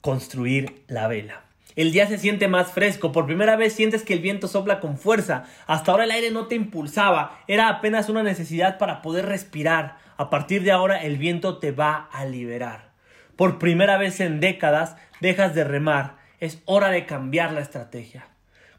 Construir 0.00 0.84
la 0.86 1.06
vela. 1.06 1.47
El 1.78 1.92
día 1.92 2.08
se 2.08 2.18
siente 2.18 2.48
más 2.48 2.72
fresco, 2.72 3.12
por 3.12 3.26
primera 3.26 3.54
vez 3.54 3.72
sientes 3.72 4.02
que 4.02 4.12
el 4.12 4.18
viento 4.18 4.48
sopla 4.48 4.80
con 4.80 4.98
fuerza. 4.98 5.44
Hasta 5.68 5.92
ahora 5.92 6.02
el 6.02 6.10
aire 6.10 6.32
no 6.32 6.48
te 6.48 6.56
impulsaba, 6.56 7.38
era 7.46 7.68
apenas 7.68 8.08
una 8.08 8.24
necesidad 8.24 8.78
para 8.78 9.00
poder 9.00 9.26
respirar. 9.26 9.96
A 10.16 10.28
partir 10.28 10.64
de 10.64 10.72
ahora 10.72 11.00
el 11.00 11.18
viento 11.18 11.58
te 11.58 11.70
va 11.70 12.08
a 12.10 12.24
liberar. 12.24 12.88
Por 13.36 13.60
primera 13.60 13.96
vez 13.96 14.18
en 14.18 14.40
décadas 14.40 14.96
dejas 15.20 15.54
de 15.54 15.62
remar, 15.62 16.16
es 16.40 16.60
hora 16.64 16.88
de 16.88 17.06
cambiar 17.06 17.52
la 17.52 17.60
estrategia. 17.60 18.26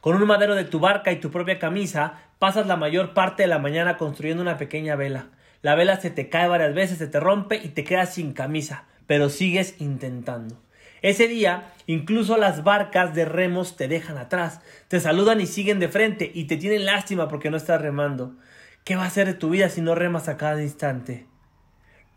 Con 0.02 0.22
un 0.22 0.28
madero 0.28 0.56
de 0.56 0.66
tu 0.66 0.82
barca 0.82 1.14
y 1.14 1.22
tu 1.22 1.32
propia 1.32 1.58
camisa, 1.58 2.16
pasas 2.38 2.68
la 2.68 2.76
mayor 2.76 3.14
parte 3.14 3.44
de 3.44 3.48
la 3.48 3.60
mañana 3.60 3.96
construyendo 3.96 4.44
una 4.44 4.58
pequeña 4.58 4.98
vela. 4.98 5.28
La 5.62 5.74
vela 5.76 6.02
se 6.02 6.10
te 6.10 6.28
cae 6.28 6.50
varias 6.50 6.74
veces, 6.74 6.98
se 6.98 7.08
te 7.08 7.22
rompe 7.22 7.62
y 7.64 7.70
te 7.70 7.86
quedas 7.86 8.14
sin 8.14 8.34
camisa, 8.34 8.84
pero 9.08 9.30
sigues 9.30 9.80
intentando. 9.80 10.58
Ese 11.02 11.28
día, 11.28 11.74
incluso 11.88 12.38
las 12.38 12.64
barcas 12.64 13.14
de 13.14 13.26
remos 13.26 13.78
te 13.78 13.88
dejan 13.88 14.18
atrás, 14.18 14.62
te 14.88 15.00
saludan 15.00 15.40
y 15.40 15.46
siguen 15.46 15.80
de 15.80 15.88
frente 15.88 16.30
y 16.34 16.46
te 16.46 16.58
tienen 16.58 16.86
lástima 16.86 17.28
porque 17.28 17.50
no 17.50 17.58
estás 17.58 17.82
remando. 17.82 18.36
¿Qué 18.84 18.96
va 18.96 19.06
a 19.06 19.10
ser 19.10 19.28
de 19.28 19.34
tu 19.34 19.50
vida 19.50 19.70
si 19.70 19.82
no 19.82 19.96
remas 19.96 20.28
a 20.28 20.38
cada 20.38 20.62
instante? 20.62 21.26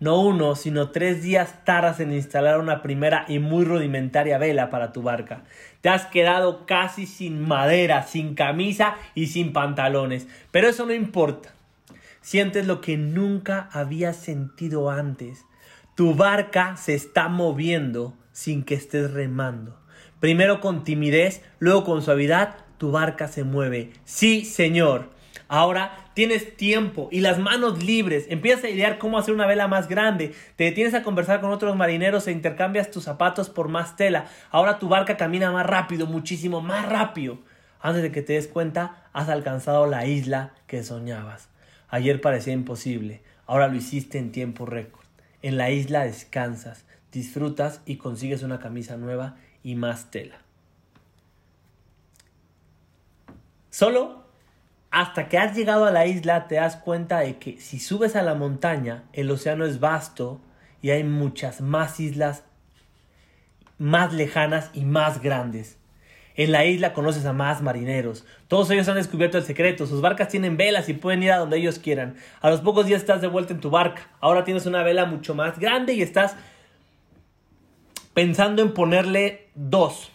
No 0.01 0.21
uno, 0.21 0.57
sino 0.57 0.91
tres 0.91 1.23
días 1.23 1.65
tardas 1.65 2.01
en 2.01 2.13
instalar 2.13 2.59
una 2.59 2.83
primera 2.83 3.25
y 3.29 3.39
muy 3.39 3.65
rudimentaria 3.65 4.37
vela 4.37 4.69
para 4.69 4.93
tu 4.93 5.03
barca. 5.03 5.45
Te 5.81 5.91
has 5.91 6.07
quedado 6.07 6.67
casi 6.67 7.07
sin 7.07 7.41
madera, 7.41 8.03
sin 8.03 8.35
camisa 8.35 8.97
y 9.15 9.29
sin 9.29 9.53
pantalones. 9.53 10.27
Pero 10.51 10.69
eso 10.69 10.87
no 10.87 10.93
importa. 10.93 11.55
Sientes 12.21 12.67
lo 12.67 12.81
que 12.81 12.97
nunca 12.97 13.69
habías 13.71 14.17
sentido 14.17 14.91
antes. 14.91 15.45
Tu 15.95 16.17
barca 16.17 16.77
se 16.77 16.95
está 16.95 17.29
moviendo 17.29 18.15
sin 18.33 18.65
que 18.65 18.75
estés 18.75 19.13
remando. 19.13 19.79
Primero 20.21 20.61
con 20.61 20.85
timidez, 20.85 21.43
luego 21.59 21.85
con 21.85 22.03
suavidad, 22.03 22.57
tu 22.79 22.91
barca 22.91 23.29
se 23.29 23.45
mueve. 23.45 23.93
Sí, 24.05 24.45
Señor. 24.45 25.11
Ahora 25.49 26.09
tienes 26.15 26.57
tiempo 26.57 27.09
y 27.13 27.21
las 27.21 27.39
manos 27.39 27.83
libres. 27.85 28.27
Empiezas 28.31 28.65
a 28.65 28.71
idear 28.71 28.99
cómo 28.99 29.19
hacer 29.19 29.35
una 29.35 29.47
vela 29.47 29.69
más 29.69 29.89
grande. 29.89 30.35
Te 30.57 30.65
detienes 30.65 30.95
a 30.95 31.03
conversar 31.03 31.41
con 31.41 31.51
otros 31.51 31.77
marineros 31.77 32.27
e 32.27 32.33
intercambias 32.33 32.91
tus 32.91 33.05
zapatos 33.05 33.51
por 33.51 33.69
más 33.69 33.97
tela. 33.97 34.27
Ahora 34.51 34.79
tu 34.79 34.89
barca 34.89 35.17
camina 35.17 35.51
más 35.51 35.67
rápido, 35.67 36.07
muchísimo 36.07 36.63
más 36.63 36.89
rápido. 36.89 37.39
Antes 37.81 38.03
de 38.03 38.13
que 38.13 38.23
te 38.23 38.35
des 38.35 38.49
cuenta, 38.49 39.09
has 39.13 39.29
alcanzado 39.29 39.87
la 39.87 40.07
isla 40.07 40.55
que 40.67 40.83
soñabas. 40.85 41.49
Ayer 41.89 42.21
parecía 42.21 42.55
imposible, 42.55 43.23
ahora 43.47 43.69
lo 43.69 43.77
hiciste 43.77 44.19
en 44.19 44.33
tiempo 44.33 44.65
récord. 44.65 45.05
En 45.43 45.59
la 45.59 45.71
isla 45.71 46.05
descansas, 46.05 46.87
disfrutas 47.13 47.83
y 47.87 47.97
consigues 47.97 48.43
una 48.43 48.59
camisa 48.59 48.97
nueva 48.97 49.37
y 49.63 49.77
más 49.77 50.11
tela. 50.11 50.39
Solo 53.71 54.23
hasta 54.91 55.29
que 55.29 55.39
has 55.39 55.57
llegado 55.57 55.87
a 55.87 55.91
la 55.91 56.07
isla 56.07 56.49
te 56.49 56.57
das 56.57 56.77
cuenta 56.77 57.21
de 57.21 57.39
que 57.39 57.59
si 57.61 57.79
subes 57.79 58.17
a 58.17 58.23
la 58.23 58.35
montaña, 58.35 59.05
el 59.13 59.31
océano 59.31 59.65
es 59.65 59.81
vasto 59.81 60.41
y 60.83 60.91
hay 60.91 61.05
muchas 61.05 61.61
más 61.61 62.01
islas 62.01 62.45
más 63.79 64.13
lejanas 64.13 64.71
y 64.75 64.85
más 64.85 65.21
grandes. 65.23 65.79
En 66.35 66.53
la 66.53 66.65
isla 66.65 66.93
conoces 66.93 67.27
a 67.27 67.33
más 67.33 67.63
marineros. 67.63 68.25
Todos 68.49 68.71
ellos 68.71 68.89
han 68.89 68.95
descubierto 68.95 69.39
el 69.39 69.45
secreto. 69.45 69.87
Sus 69.87 70.01
barcas 70.01 70.29
tienen 70.29 70.57
velas 70.57 70.89
y 70.89 70.95
pueden 70.95 71.23
ir 71.23 71.33
a 71.33 71.39
donde 71.39 71.59
ellos 71.59 71.79
quieran. 71.79 72.15
A 72.41 72.49
los 72.49 72.61
pocos 72.61 72.87
días 72.87 73.01
estás 73.01 73.21
de 73.21 73.27
vuelta 73.27 73.53
en 73.53 73.61
tu 73.61 73.71
barca. 73.71 74.09
Ahora 74.21 74.45
tienes 74.45 74.67
una 74.67 74.83
vela 74.83 75.05
mucho 75.05 75.35
más 75.35 75.59
grande 75.59 75.95
y 75.95 76.03
estás 76.03 76.37
pensando 78.15 78.63
en 78.63 78.75
ponerle 78.75 79.49
dos. 79.55 80.11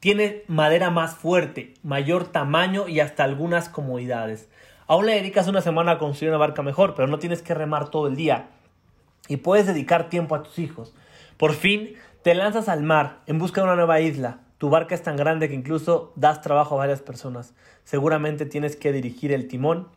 Tiene 0.00 0.44
madera 0.46 0.90
más 0.90 1.14
fuerte, 1.14 1.74
mayor 1.82 2.26
tamaño 2.26 2.88
y 2.88 3.00
hasta 3.00 3.24
algunas 3.24 3.68
comodidades. 3.68 4.48
Aún 4.86 5.06
le 5.06 5.14
dedicas 5.14 5.48
una 5.48 5.60
semana 5.60 5.92
a 5.92 5.98
construir 5.98 6.30
una 6.30 6.38
barca 6.38 6.62
mejor, 6.62 6.94
pero 6.94 7.08
no 7.08 7.18
tienes 7.18 7.42
que 7.42 7.54
remar 7.54 7.90
todo 7.90 8.06
el 8.06 8.14
día. 8.14 8.48
Y 9.28 9.38
puedes 9.38 9.66
dedicar 9.66 10.08
tiempo 10.08 10.34
a 10.34 10.42
tus 10.42 10.58
hijos. 10.58 10.94
Por 11.36 11.54
fin 11.54 11.94
te 12.22 12.34
lanzas 12.34 12.68
al 12.68 12.82
mar 12.82 13.20
en 13.26 13.38
busca 13.38 13.60
de 13.60 13.66
una 13.66 13.76
nueva 13.76 14.00
isla. 14.00 14.38
Tu 14.58 14.70
barca 14.70 14.94
es 14.94 15.02
tan 15.02 15.16
grande 15.16 15.48
que 15.48 15.54
incluso 15.54 16.12
das 16.16 16.40
trabajo 16.40 16.76
a 16.76 16.78
varias 16.78 17.02
personas. 17.02 17.52
Seguramente 17.84 18.46
tienes 18.46 18.76
que 18.76 18.92
dirigir 18.92 19.32
el 19.32 19.48
timón 19.48 19.88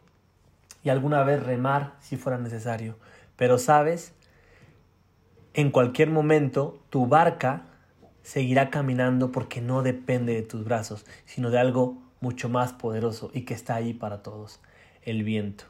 y 0.84 0.89
alguna 0.89 1.24
vez 1.24 1.43
remar 1.43 1.93
si 2.00 2.17
fuera 2.17 2.38
necesario. 2.38 2.98
Pero 3.36 3.58
sabes, 3.58 4.13
en 5.53 5.71
cualquier 5.71 6.09
momento 6.09 6.79
tu 6.89 7.07
barca 7.07 7.65
seguirá 8.21 8.69
caminando 8.69 9.31
porque 9.31 9.61
no 9.61 9.81
depende 9.81 10.33
de 10.33 10.41
tus 10.41 10.63
brazos, 10.63 11.05
sino 11.25 11.49
de 11.49 11.59
algo 11.59 11.97
mucho 12.21 12.49
más 12.49 12.73
poderoso 12.73 13.31
y 13.33 13.41
que 13.41 13.53
está 13.53 13.75
ahí 13.75 13.93
para 13.93 14.21
todos, 14.21 14.59
el 15.03 15.23
viento. 15.23 15.65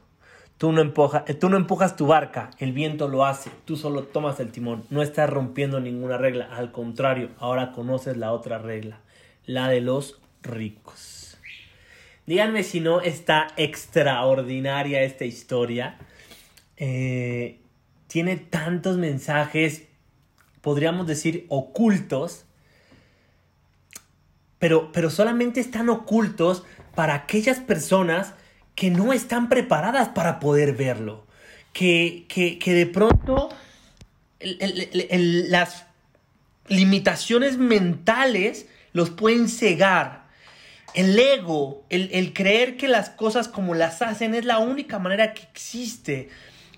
Tú 0.58 0.74
no, 0.74 0.82
eh, 0.82 1.34
tú 1.36 1.50
no 1.50 1.56
empujas 1.56 1.96
tu 1.96 2.06
barca, 2.06 2.52
el 2.60 2.74
viento 2.74 3.08
lo 3.08 3.26
hace, 3.26 3.50
tú 3.64 3.78
solo 3.78 4.04
tomas 4.04 4.42
el 4.42 4.52
timón, 4.52 4.84
no 4.90 5.02
estás 5.02 5.30
rompiendo 5.30 5.80
ninguna 5.80 6.18
regla, 6.18 6.50
al 6.52 6.74
contrario, 6.74 7.30
ahora 7.38 7.72
conoces 7.72 8.18
la 8.18 8.34
otra 8.34 8.58
regla, 8.58 9.00
la 9.46 9.70
de 9.70 9.80
los 9.80 10.20
ricos. 10.42 11.38
Díganme 12.26 12.64
si 12.64 12.80
no 12.80 13.02
está 13.02 13.48
extraordinaria 13.56 15.02
esta 15.02 15.26
historia. 15.26 15.98
Eh, 16.78 17.59
tiene 18.10 18.38
tantos 18.38 18.98
mensajes, 18.98 19.84
podríamos 20.62 21.06
decir, 21.06 21.46
ocultos, 21.48 22.46
pero, 24.58 24.92
pero 24.92 25.12
solamente 25.12 25.60
están 25.60 25.90
ocultos 25.90 26.64
para 26.96 27.14
aquellas 27.14 27.60
personas 27.60 28.34
que 28.76 28.90
no 28.90 29.14
están 29.14 29.48
preparadas 29.48 30.10
para 30.10 30.40
poder 30.40 30.74
verlo. 30.74 31.28
Que, 31.72 32.26
de 32.66 32.86
pronto 32.88 33.50
las 34.40 35.86
limitaciones 36.68 37.58
mentales 37.58 38.66
los 38.92 39.12
pueden 39.12 39.48
cegar. 39.50 40.28
El 40.96 41.18
ego, 41.20 41.86
el, 41.90 42.34
creer 42.34 42.76
que 42.76 42.88
las 42.88 43.12
cosas 43.12 43.48
como 43.48 43.76
las 43.76 44.02
hacen 44.02 44.34
es 44.34 44.46
la 44.46 44.58
única 44.58 44.98
manera 44.98 45.34
que 45.36 45.44
existe. 45.44 46.30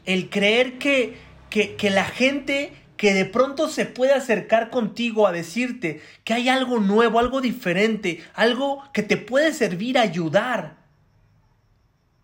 El 0.06 0.30
creer 0.30 0.78
que, 0.78 1.16
que, 1.50 1.76
que 1.76 1.90
la 1.90 2.06
gente 2.06 2.74
que 2.98 3.14
de 3.14 3.26
pronto 3.26 3.68
se 3.68 3.86
puede 3.86 4.14
acercar 4.14 4.70
contigo 4.70 5.26
a 5.26 5.32
decirte 5.32 6.02
que 6.24 6.34
hay 6.34 6.50
algo 6.50 6.80
nuevo, 6.80 7.18
algo 7.20 7.42
diferente, 7.42 8.22
algo 8.36 8.84
que 8.94 9.02
te 9.02 9.18
puede 9.18 9.54
servir 9.54 9.98
a 9.98 10.02
ayudar 10.02 10.82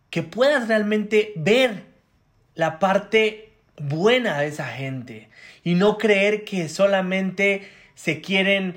que 0.09 0.23
puedas 0.23 0.67
realmente 0.67 1.33
ver 1.35 1.83
la 2.55 2.79
parte 2.79 3.53
buena 3.79 4.39
de 4.39 4.47
esa 4.47 4.67
gente 4.67 5.29
y 5.63 5.75
no 5.75 5.97
creer 5.97 6.43
que 6.43 6.69
solamente 6.69 7.69
se 7.93 8.21
quieren, 8.21 8.75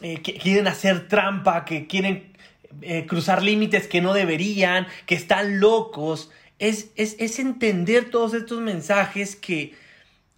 eh, 0.00 0.20
que 0.20 0.34
quieren 0.34 0.66
hacer 0.66 1.08
trampa, 1.08 1.64
que 1.64 1.86
quieren 1.86 2.32
eh, 2.82 3.06
cruzar 3.06 3.42
límites 3.42 3.86
que 3.86 4.00
no 4.00 4.12
deberían, 4.12 4.86
que 5.06 5.14
están 5.14 5.60
locos. 5.60 6.30
Es, 6.58 6.90
es, 6.96 7.16
es 7.18 7.38
entender 7.38 8.10
todos 8.10 8.34
estos 8.34 8.60
mensajes 8.60 9.36
que, 9.36 9.74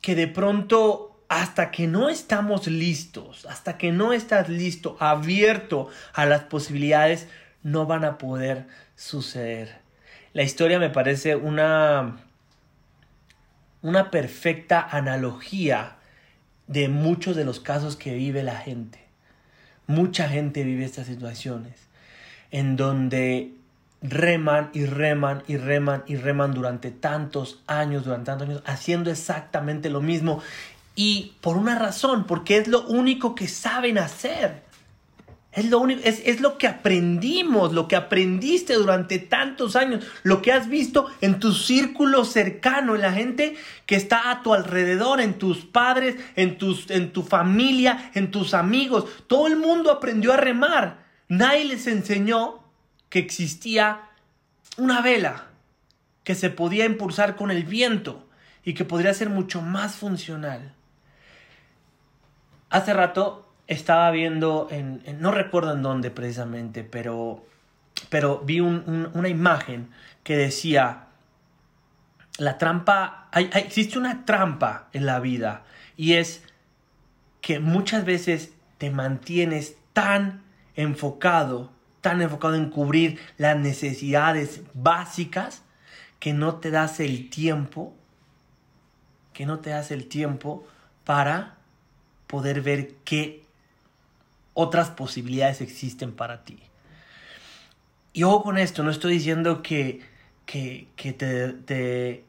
que 0.00 0.14
de 0.14 0.28
pronto 0.28 1.16
hasta 1.28 1.70
que 1.70 1.86
no 1.86 2.08
estamos 2.08 2.66
listos, 2.66 3.46
hasta 3.46 3.78
que 3.78 3.92
no 3.92 4.12
estás 4.12 4.48
listo, 4.48 4.96
abierto 5.00 5.88
a 6.12 6.26
las 6.26 6.42
posibilidades, 6.42 7.26
no 7.62 7.86
van 7.86 8.04
a 8.04 8.18
poder 8.18 8.66
suceder. 8.94 9.80
La 10.32 10.42
historia 10.42 10.78
me 10.78 10.90
parece 10.90 11.34
una, 11.34 12.18
una 13.82 14.10
perfecta 14.10 14.80
analogía 14.80 15.96
de 16.66 16.88
muchos 16.88 17.36
de 17.36 17.44
los 17.44 17.60
casos 17.60 17.96
que 17.96 18.14
vive 18.14 18.42
la 18.42 18.56
gente. 18.56 19.00
Mucha 19.86 20.28
gente 20.28 20.62
vive 20.62 20.84
estas 20.84 21.06
situaciones 21.06 21.74
en 22.50 22.76
donde 22.76 23.52
reman 24.02 24.70
y 24.72 24.86
reman 24.86 25.42
y 25.46 25.56
reman 25.56 26.04
y 26.06 26.16
reman 26.16 26.54
durante 26.54 26.90
tantos 26.90 27.62
años, 27.66 28.04
durante 28.04 28.26
tantos 28.26 28.48
años, 28.48 28.62
haciendo 28.66 29.10
exactamente 29.10 29.90
lo 29.90 30.00
mismo. 30.00 30.42
Y 30.94 31.34
por 31.40 31.56
una 31.56 31.78
razón, 31.78 32.24
porque 32.26 32.56
es 32.56 32.68
lo 32.68 32.86
único 32.86 33.34
que 33.34 33.48
saben 33.48 33.98
hacer. 33.98 34.64
Es 35.52 35.70
lo, 35.70 35.78
único, 35.78 36.02
es, 36.04 36.20
es 36.26 36.42
lo 36.42 36.58
que 36.58 36.66
aprendimos, 36.66 37.72
lo 37.72 37.88
que 37.88 37.96
aprendiste 37.96 38.74
durante 38.74 39.18
tantos 39.18 39.74
años, 39.74 40.04
lo 40.22 40.42
que 40.42 40.52
has 40.52 40.68
visto 40.68 41.10
en 41.22 41.40
tu 41.40 41.52
círculo 41.54 42.26
cercano, 42.26 42.94
en 42.94 43.00
la 43.00 43.12
gente 43.12 43.56
que 43.86 43.96
está 43.96 44.30
a 44.30 44.42
tu 44.42 44.52
alrededor, 44.52 45.18
en 45.18 45.38
tus 45.38 45.64
padres, 45.64 46.16
en, 46.34 46.58
tus, 46.58 46.90
en 46.90 47.10
tu 47.10 47.22
familia, 47.22 48.10
en 48.12 48.30
tus 48.30 48.52
amigos. 48.52 49.06
Todo 49.28 49.46
el 49.46 49.56
mundo 49.56 49.90
aprendió 49.90 50.34
a 50.34 50.36
remar. 50.36 51.06
Nadie 51.28 51.64
les 51.64 51.86
enseñó 51.86 52.65
que 53.16 53.20
existía 53.20 54.10
una 54.76 55.00
vela 55.00 55.46
que 56.22 56.34
se 56.34 56.50
podía 56.50 56.84
impulsar 56.84 57.34
con 57.34 57.50
el 57.50 57.64
viento 57.64 58.28
y 58.62 58.74
que 58.74 58.84
podría 58.84 59.14
ser 59.14 59.30
mucho 59.30 59.62
más 59.62 59.96
funcional. 59.96 60.74
Hace 62.68 62.92
rato 62.92 63.50
estaba 63.68 64.10
viendo, 64.10 64.68
en, 64.70 65.02
no 65.18 65.30
recuerdo 65.30 65.72
en 65.72 65.80
dónde 65.80 66.10
precisamente, 66.10 66.84
pero, 66.84 67.46
pero 68.10 68.40
vi 68.40 68.60
una 68.60 69.28
imagen 69.30 69.88
que 70.22 70.36
decía, 70.36 71.06
la 72.36 72.58
trampa, 72.58 73.30
existe 73.32 73.98
una 73.98 74.26
trampa 74.26 74.90
en 74.92 75.06
la 75.06 75.20
vida 75.20 75.64
y 75.96 76.12
es 76.12 76.42
que 77.40 77.60
muchas 77.60 78.04
veces 78.04 78.52
te 78.76 78.90
mantienes 78.90 79.78
tan 79.94 80.42
enfocado, 80.74 81.72
tan 82.06 82.22
enfocado 82.22 82.54
en 82.54 82.70
cubrir 82.70 83.18
las 83.36 83.58
necesidades 83.58 84.60
básicas 84.74 85.62
que 86.20 86.32
no 86.32 86.54
te 86.54 86.70
das 86.70 87.00
el 87.00 87.30
tiempo, 87.30 87.96
que 89.32 89.44
no 89.44 89.58
te 89.58 89.70
das 89.70 89.90
el 89.90 90.06
tiempo 90.06 90.64
para 91.02 91.56
poder 92.28 92.60
ver 92.60 92.94
qué 93.04 93.42
otras 94.54 94.90
posibilidades 94.90 95.60
existen 95.60 96.12
para 96.12 96.44
ti. 96.44 96.60
Y 98.12 98.22
ojo 98.22 98.44
con 98.44 98.56
esto, 98.56 98.84
no 98.84 98.92
estoy 98.92 99.14
diciendo 99.14 99.60
que, 99.64 100.00
que, 100.44 100.86
te, 100.96 101.54
te 101.54 102.22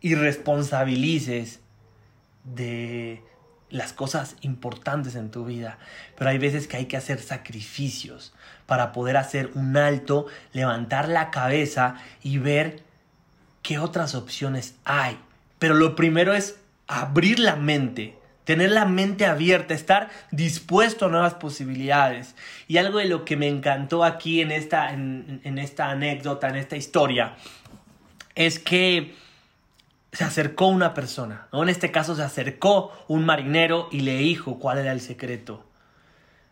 irresponsabilices 0.00 1.60
de 2.44 3.22
las 3.70 3.92
cosas 3.92 4.36
importantes 4.40 5.14
en 5.14 5.30
tu 5.30 5.44
vida, 5.44 5.78
pero 6.16 6.30
hay 6.30 6.38
veces 6.38 6.66
que 6.66 6.78
hay 6.78 6.86
que 6.86 6.96
hacer 6.96 7.20
sacrificios 7.20 8.32
para 8.66 8.92
poder 8.92 9.16
hacer 9.16 9.50
un 9.54 9.76
alto, 9.76 10.26
levantar 10.52 11.08
la 11.08 11.30
cabeza 11.30 11.96
y 12.22 12.38
ver 12.38 12.82
qué 13.62 13.78
otras 13.78 14.14
opciones 14.14 14.76
hay. 14.84 15.18
Pero 15.58 15.74
lo 15.74 15.96
primero 15.96 16.34
es 16.34 16.56
abrir 16.86 17.38
la 17.38 17.56
mente, 17.56 18.16
tener 18.44 18.70
la 18.70 18.86
mente 18.86 19.26
abierta, 19.26 19.74
estar 19.74 20.08
dispuesto 20.30 21.06
a 21.06 21.08
nuevas 21.10 21.34
posibilidades. 21.34 22.34
Y 22.66 22.78
algo 22.78 22.98
de 22.98 23.04
lo 23.04 23.24
que 23.24 23.36
me 23.36 23.48
encantó 23.48 24.04
aquí 24.04 24.40
en 24.40 24.50
esta, 24.50 24.92
en, 24.92 25.58
esta 25.58 25.90
anécdota, 25.90 26.48
en 26.48 26.56
esta 26.56 26.76
historia, 26.76 27.36
es 28.34 28.58
que 28.58 29.14
se 30.12 30.24
acercó 30.24 30.66
una 30.66 30.94
persona, 30.94 31.48
¿no? 31.52 31.62
En 31.62 31.68
este 31.68 31.90
caso 31.90 32.14
se 32.16 32.22
acercó 32.22 32.92
un 33.08 33.24
marinero 33.24 33.88
y 33.90 34.00
le 34.00 34.16
dijo 34.16 34.58
cuál 34.58 34.78
era 34.78 34.92
el 34.92 35.00
secreto. 35.00 35.64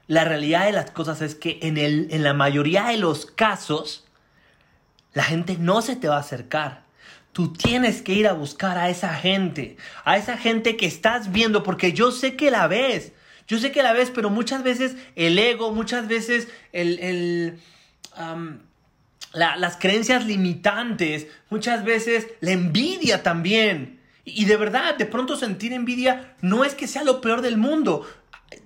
La 0.06 0.24
realidad 0.24 0.66
de 0.66 0.72
las 0.72 0.90
cosas 0.90 1.20
es 1.22 1.34
que 1.34 1.58
en, 1.62 1.78
el, 1.78 2.08
en 2.10 2.22
la 2.22 2.34
mayoría 2.34 2.86
de 2.86 2.96
los 2.96 3.26
casos, 3.26 4.04
la 5.12 5.24
gente 5.24 5.56
no 5.58 5.82
se 5.82 5.96
te 5.96 6.08
va 6.08 6.16
a 6.16 6.20
acercar. 6.20 6.84
Tú 7.32 7.52
tienes 7.52 8.02
que 8.02 8.12
ir 8.12 8.28
a 8.28 8.32
buscar 8.32 8.78
a 8.78 8.88
esa 8.88 9.14
gente, 9.14 9.76
a 10.04 10.16
esa 10.16 10.38
gente 10.38 10.76
que 10.76 10.86
estás 10.86 11.32
viendo, 11.32 11.62
porque 11.62 11.92
yo 11.92 12.12
sé 12.12 12.36
que 12.36 12.50
la 12.50 12.66
ves. 12.66 13.12
Yo 13.48 13.58
sé 13.58 13.72
que 13.72 13.82
la 13.82 13.92
ves, 13.92 14.10
pero 14.10 14.30
muchas 14.30 14.62
veces 14.62 14.96
el 15.14 15.38
ego, 15.38 15.72
muchas 15.72 16.08
veces 16.08 16.48
el, 16.72 17.58
las 19.37 19.77
creencias 19.77 20.27
limitantes, 20.27 21.27
muchas 21.51 21.85
veces 21.85 22.27
la 22.40 22.53
envidia 22.53 23.22
también. 23.22 24.01
Y 24.25 24.46
de 24.46 24.57
verdad, 24.57 24.96
de 24.96 25.07
pronto 25.07 25.37
sentir 25.37 25.72
envidia 25.72 26.35
no 26.40 26.64
es 26.64 26.75
que 26.75 26.88
sea 26.88 27.05
lo 27.05 27.20
peor 27.20 27.42
del 27.42 27.59
mundo. 27.59 28.07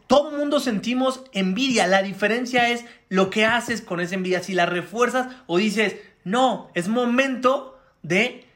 Todo 0.06 0.30
mundo 0.30 0.60
sentimos 0.60 1.24
envidia. 1.32 1.86
La 1.86 2.02
diferencia 2.02 2.70
es 2.70 2.84
lo 3.08 3.30
que 3.30 3.44
haces 3.44 3.82
con 3.82 4.00
esa 4.00 4.14
envidia. 4.14 4.42
Si 4.42 4.54
la 4.54 4.66
refuerzas 4.66 5.28
o 5.46 5.58
dices, 5.58 5.96
no, 6.24 6.70
es 6.74 6.88
momento 6.88 7.78
de 8.02 8.46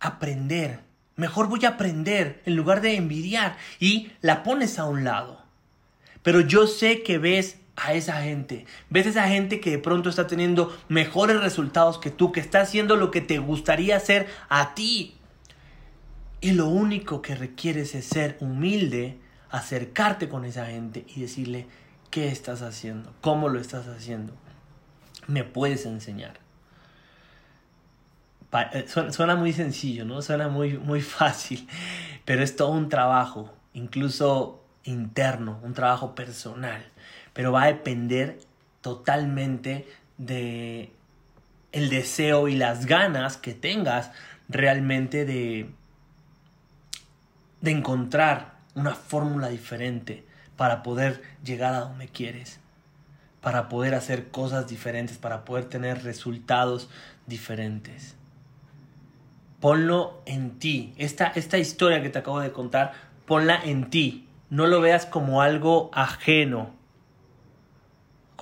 aprender. 0.00 0.80
Mejor 1.16 1.48
voy 1.48 1.64
a 1.64 1.70
aprender 1.70 2.42
en 2.44 2.56
lugar 2.56 2.80
de 2.80 2.96
envidiar 2.96 3.56
y 3.78 4.10
la 4.20 4.42
pones 4.42 4.78
a 4.78 4.86
un 4.86 5.04
lado. 5.04 5.44
Pero 6.22 6.40
yo 6.40 6.66
sé 6.66 7.02
que 7.02 7.18
ves 7.18 7.58
a 7.76 7.94
esa 7.94 8.22
gente, 8.22 8.66
ves 8.88 9.06
a 9.06 9.10
esa 9.10 9.28
gente 9.28 9.60
que 9.60 9.70
de 9.70 9.78
pronto 9.78 10.08
está 10.08 10.26
teniendo 10.26 10.76
mejores 10.88 11.40
resultados 11.40 11.98
que 11.98 12.10
tú, 12.10 12.30
que 12.30 12.40
está 12.40 12.60
haciendo 12.60 12.96
lo 12.96 13.10
que 13.10 13.20
te 13.20 13.38
gustaría 13.38 13.96
hacer 13.96 14.28
a 14.48 14.74
ti. 14.74 15.16
Y 16.40 16.52
lo 16.52 16.68
único 16.68 17.22
que 17.22 17.34
requieres 17.34 17.94
es 17.94 18.04
ser 18.04 18.36
humilde, 18.40 19.18
acercarte 19.50 20.28
con 20.28 20.44
esa 20.44 20.66
gente 20.66 21.04
y 21.14 21.22
decirle, 21.22 21.66
¿qué 22.10 22.28
estás 22.28 22.62
haciendo? 22.62 23.12
¿Cómo 23.20 23.48
lo 23.48 23.58
estás 23.58 23.88
haciendo? 23.88 24.34
¿Me 25.26 25.42
puedes 25.42 25.86
enseñar? 25.86 26.44
Eh, 28.72 28.86
suena, 29.10 29.34
muy 29.34 29.52
sencillo, 29.52 30.04
¿no? 30.04 30.22
Suena 30.22 30.48
muy, 30.48 30.78
muy 30.78 31.00
fácil, 31.02 31.66
pero 32.24 32.42
es 32.42 32.54
todo 32.54 32.70
un 32.70 32.88
trabajo, 32.88 33.52
incluso 33.72 34.64
interno, 34.84 35.58
un 35.62 35.74
trabajo 35.74 36.14
personal, 36.14 36.84
pero 37.34 37.52
va 37.52 37.64
a 37.64 37.66
depender 37.66 38.38
totalmente 38.80 39.86
de 40.16 40.90
el 41.72 41.90
deseo 41.90 42.48
y 42.48 42.56
las 42.56 42.86
ganas 42.86 43.36
que 43.36 43.52
tengas 43.52 44.10
realmente 44.48 45.26
de, 45.26 45.68
de 47.60 47.70
encontrar 47.70 48.54
una 48.74 48.94
fórmula 48.94 49.48
diferente 49.48 50.24
para 50.56 50.82
poder 50.82 51.20
llegar 51.44 51.74
a 51.74 51.80
donde 51.80 52.08
quieres, 52.08 52.60
para 53.42 53.68
poder 53.68 53.94
hacer 53.94 54.30
cosas 54.30 54.68
diferentes, 54.68 55.18
para 55.18 55.44
poder 55.44 55.66
tener 55.66 56.02
resultados 56.04 56.88
diferentes 57.26 58.16
ponlo 59.64 60.20
en 60.26 60.58
ti. 60.58 60.92
Esta, 60.98 61.28
esta 61.28 61.56
historia 61.56 62.02
que 62.02 62.10
te 62.10 62.18
acabo 62.18 62.38
de 62.38 62.52
contar, 62.52 62.92
ponla 63.24 63.58
en 63.64 63.88
ti. 63.88 64.28
No 64.50 64.66
lo 64.66 64.82
veas 64.82 65.06
como 65.06 65.40
algo 65.40 65.88
ajeno, 65.94 66.68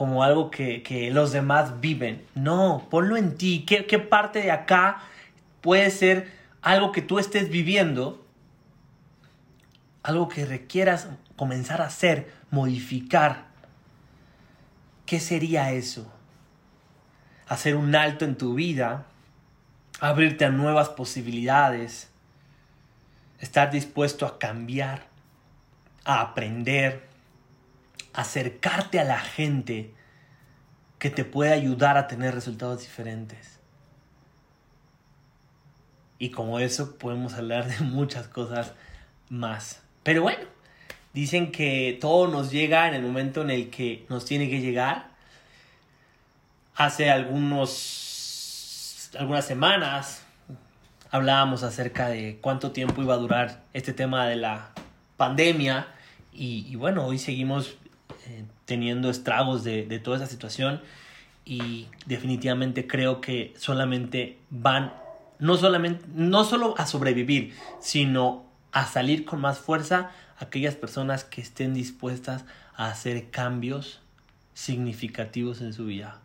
como 0.02 0.24
algo 0.24 0.50
que, 0.50 1.10
los 1.12 1.30
demás 1.30 1.80
viven. 1.80 2.26
No, 2.34 2.88
ponlo 2.90 3.16
en 3.16 3.36
ti. 3.36 3.62
¿Qué, 3.64 3.86
¿Qué 3.86 4.00
parte 4.00 4.40
de 4.40 4.50
acá 4.50 5.00
puede 5.60 5.88
ser 5.92 6.28
algo 6.60 6.90
que 6.90 7.02
tú 7.02 7.20
estés 7.20 7.50
viviendo? 7.50 8.26
Algo 10.02 10.28
que 10.28 10.44
requieras 10.44 11.06
comenzar 11.36 11.80
a 11.80 11.86
hacer, 11.86 12.32
modificar. 12.50 13.44
¿Qué 15.06 15.20
sería 15.20 15.70
eso? 15.70 16.12
Hacer 17.46 17.76
un 17.76 17.94
alto 17.94 18.24
en 18.24 18.36
tu 18.36 18.54
vida 18.54 19.06
abrirte 20.00 20.44
a 20.44 20.50
nuevas 20.50 20.88
posibilidades, 20.88 22.10
estar 23.38 23.70
dispuesto 23.70 24.26
a 24.26 24.40
cambiar, 24.40 25.04
a 26.04 26.22
aprender, 26.22 27.08
acercarte 28.12 29.00
a 29.00 29.04
la 29.04 29.20
gente 29.20 29.94
que 30.98 31.10
te 31.10 31.24
puede 31.24 31.52
ayudar 31.52 31.96
a 31.96 32.06
tener 32.06 32.34
resultados 32.34 32.80
diferentes. 32.80 33.58
Y 36.18 36.30
como 36.30 36.60
eso 36.60 36.98
podemos 36.98 37.34
hablar 37.34 37.66
de 37.66 37.84
muchas 37.84 38.28
cosas 38.28 38.72
más. 39.28 39.82
Pero 40.04 40.22
bueno, 40.22 40.44
Dicen 41.12 41.52
que 41.52 41.98
todo 42.00 42.26
nos 42.26 42.50
llega 42.50 42.88
en 42.88 42.94
el 42.94 43.02
momento 43.02 43.42
en 43.42 43.50
el 43.50 43.68
que 43.68 44.06
nos 44.08 44.24
tiene 44.24 44.48
que 44.48 44.62
llegar. 44.62 45.10
Hace 46.74 47.10
algunos, 47.10 49.10
algunas 49.18 49.44
semanas 49.44 50.24
hablábamos 51.10 51.64
acerca 51.64 52.08
de 52.08 52.38
cuánto 52.40 52.72
tiempo 52.72 53.02
iba 53.02 53.12
a 53.12 53.18
durar 53.18 53.62
este 53.74 53.92
tema 53.92 54.26
de 54.26 54.36
la 54.36 54.70
pandemia 55.18 55.88
y, 56.32 56.74
bueno, 56.76 57.04
hoy 57.04 57.18
seguimos 57.18 57.76
eh, 58.26 58.44
teniendo 58.64 59.10
estragos 59.10 59.64
de, 59.64 59.86
de 59.86 59.98
toda 59.98 60.18
esa 60.18 60.26
situación 60.26 60.80
y 61.44 61.88
definitivamente 62.06 62.86
creo 62.86 63.20
que 63.20 63.52
solamente 63.56 64.38
van 64.50 64.92
no 65.38 65.56
solamente 65.56 66.04
no 66.14 66.44
solo 66.44 66.76
a 66.78 66.86
sobrevivir, 66.86 67.52
sino 67.80 68.44
a 68.70 68.86
salir 68.86 69.24
con 69.24 69.40
más 69.40 69.58
fuerza 69.58 70.12
aquellas 70.38 70.76
personas 70.76 71.24
que 71.24 71.40
estén 71.40 71.74
dispuestas 71.74 72.44
a 72.76 72.86
hacer 72.86 73.30
cambios 73.30 74.00
significativos 74.54 75.60
en 75.60 75.72
su 75.72 75.86
vida. 75.86 76.20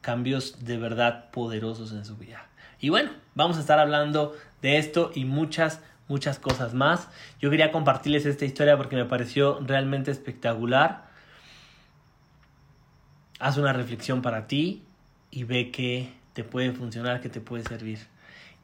Cambios 0.00 0.64
de 0.64 0.76
verdad 0.76 1.30
poderosos 1.30 1.92
en 1.92 2.04
su 2.04 2.16
vida. 2.16 2.46
Y 2.80 2.88
bueno, 2.88 3.10
vamos 3.34 3.56
a 3.56 3.60
estar 3.60 3.78
hablando 3.78 4.36
de 4.60 4.78
esto 4.78 5.12
y 5.14 5.24
muchas, 5.24 5.80
muchas 6.08 6.38
cosas 6.38 6.74
más. 6.74 7.08
Yo 7.40 7.50
quería 7.50 7.72
compartirles 7.72 8.26
esta 8.26 8.44
historia 8.44 8.76
porque 8.76 8.96
me 8.96 9.04
pareció 9.04 9.58
realmente 9.60 10.10
espectacular. 10.10 11.06
Haz 13.38 13.58
una 13.58 13.72
reflexión 13.72 14.22
para 14.22 14.46
ti 14.46 14.84
y 15.30 15.44
ve 15.44 15.70
que 15.70 16.12
te 16.32 16.44
puede 16.44 16.72
funcionar, 16.72 17.20
que 17.20 17.28
te 17.28 17.40
puede 17.40 17.64
servir. 17.64 17.98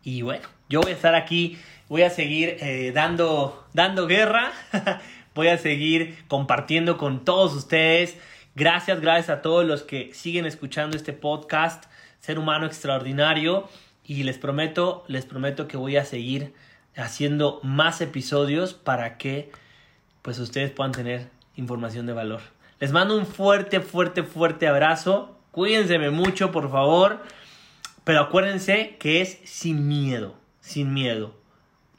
Y 0.02 0.22
bueno, 0.22 0.48
yo 0.68 0.80
voy 0.80 0.92
a 0.92 0.94
estar 0.94 1.14
aquí, 1.14 1.58
voy 1.88 2.02
a 2.02 2.10
seguir 2.10 2.56
eh, 2.60 2.92
dando, 2.92 3.66
dando 3.72 4.06
guerra, 4.06 4.52
voy 5.34 5.48
a 5.48 5.58
seguir 5.58 6.24
compartiendo 6.28 6.96
con 6.98 7.24
todos 7.24 7.54
ustedes. 7.54 8.16
Gracias, 8.54 9.00
gracias 9.00 9.30
a 9.30 9.42
todos 9.42 9.64
los 9.64 9.82
que 9.82 10.12
siguen 10.12 10.44
escuchando 10.44 10.96
este 10.96 11.12
podcast, 11.12 11.84
Ser 12.20 12.38
Humano 12.38 12.66
Extraordinario. 12.66 13.68
Y 14.04 14.24
les 14.24 14.38
prometo, 14.38 15.04
les 15.06 15.24
prometo 15.24 15.68
que 15.68 15.76
voy 15.76 15.96
a 15.96 16.04
seguir 16.04 16.52
haciendo 16.96 17.60
más 17.62 18.00
episodios 18.00 18.74
para 18.74 19.18
que 19.18 19.50
pues 20.22 20.38
ustedes 20.38 20.70
puedan 20.70 20.92
tener 20.92 21.28
información 21.56 22.06
de 22.06 22.12
valor. 22.12 22.40
Les 22.80 22.92
mando 22.92 23.16
un 23.16 23.26
fuerte, 23.26 23.80
fuerte, 23.80 24.22
fuerte 24.22 24.66
abrazo. 24.66 25.36
Cuídense 25.50 25.98
mucho, 26.10 26.52
por 26.52 26.70
favor. 26.70 27.22
Pero 28.04 28.20
acuérdense 28.20 28.96
que 28.98 29.20
es 29.20 29.38
sin 29.44 29.86
miedo, 29.86 30.34
sin 30.60 30.92
miedo. 30.92 31.34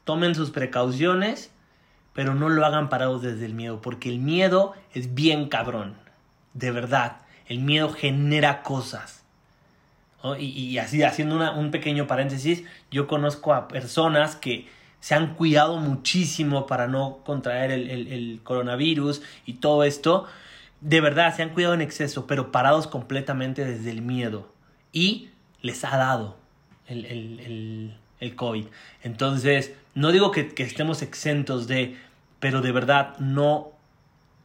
Tomen 0.04 0.36
sus 0.36 0.52
precauciones, 0.52 1.52
pero 2.14 2.36
no 2.36 2.50
lo 2.50 2.66
hagan 2.66 2.90
parados 2.90 3.22
desde 3.22 3.46
el 3.46 3.54
miedo, 3.54 3.82
porque 3.82 4.10
el 4.10 4.20
miedo 4.20 4.74
es 4.94 5.14
bien 5.14 5.48
cabrón. 5.48 5.96
De 6.54 6.72
verdad, 6.72 7.18
el 7.48 7.60
miedo 7.60 7.90
genera 7.90 8.64
cosas. 8.64 9.24
Y, 10.40 10.78
así, 10.78 11.04
haciendo 11.04 11.52
un 11.54 11.72
pequeño 11.72 12.08
paréntesis, 12.08 12.64
yo 12.92 13.08
conozco 13.08 13.54
a 13.54 13.68
personas 13.68 14.38
que 14.38 14.68
se 15.04 15.16
han 15.16 15.36
cuidado 15.36 15.80
muchísimo 15.80 16.66
para 16.66 16.88
no 16.88 17.18
contraer 17.26 17.72
el, 17.72 17.90
el 17.90 18.40
coronavirus 18.42 19.22
y 19.46 19.56
todo 19.56 19.84
esto. 19.84 20.28
De 20.80 21.02
verdad, 21.02 21.36
se 21.36 21.44
han 21.44 21.50
cuidado 21.50 21.74
en 21.74 21.82
exceso, 21.82 22.26
pero 22.26 22.54
parados 22.54 22.88
completamente 22.88 23.66
desde 23.66 23.92
el 23.92 24.02
miedo. 24.02 24.50
Y 24.94 25.28
les 25.62 25.84
ha 25.84 25.98
dado 25.98 26.38
el, 26.88 27.04
el, 27.04 27.98
el, 28.22 28.36
COVID. 28.38 28.68
Entonces, 29.04 29.74
no 29.94 30.14
digo 30.14 30.32
que, 30.32 30.54
que, 30.54 30.64
estemos 30.64 31.02
exentos 31.02 31.68
de, 31.68 31.98
pero 32.40 32.62
de 32.62 32.72
verdad 32.72 33.18
no 33.20 33.74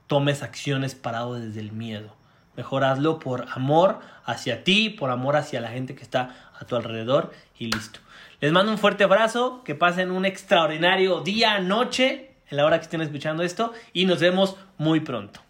tomes 0.08 0.42
acciones 0.42 0.96
parado 0.96 1.34
desde 1.34 1.60
el 1.60 1.70
miedo. 1.70 2.16
Mejor 2.56 2.82
hazlo 2.82 3.20
por 3.20 3.46
amor 3.52 4.00
hacia 4.24 4.64
ti, 4.64 4.90
por 4.90 5.12
amor 5.12 5.36
hacia 5.36 5.60
la 5.60 5.68
gente 5.68 5.94
que 5.94 6.02
está 6.02 6.50
a 6.58 6.64
tu 6.64 6.74
alrededor 6.74 7.32
y 7.56 7.66
listo. 7.66 8.00
Les 8.40 8.52
mando 8.52 8.70
un 8.70 8.78
fuerte 8.78 9.02
abrazo, 9.02 9.62
que 9.64 9.74
pasen 9.74 10.12
un 10.12 10.24
extraordinario 10.24 11.20
día, 11.20 11.58
noche, 11.58 12.30
en 12.48 12.56
la 12.56 12.64
hora 12.64 12.78
que 12.78 12.84
estén 12.84 13.00
escuchando 13.00 13.42
esto 13.42 13.72
y 13.92 14.04
nos 14.04 14.20
vemos 14.20 14.56
muy 14.76 15.00
pronto. 15.00 15.40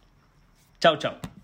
Chao, 0.81 0.97
chao. 0.97 1.38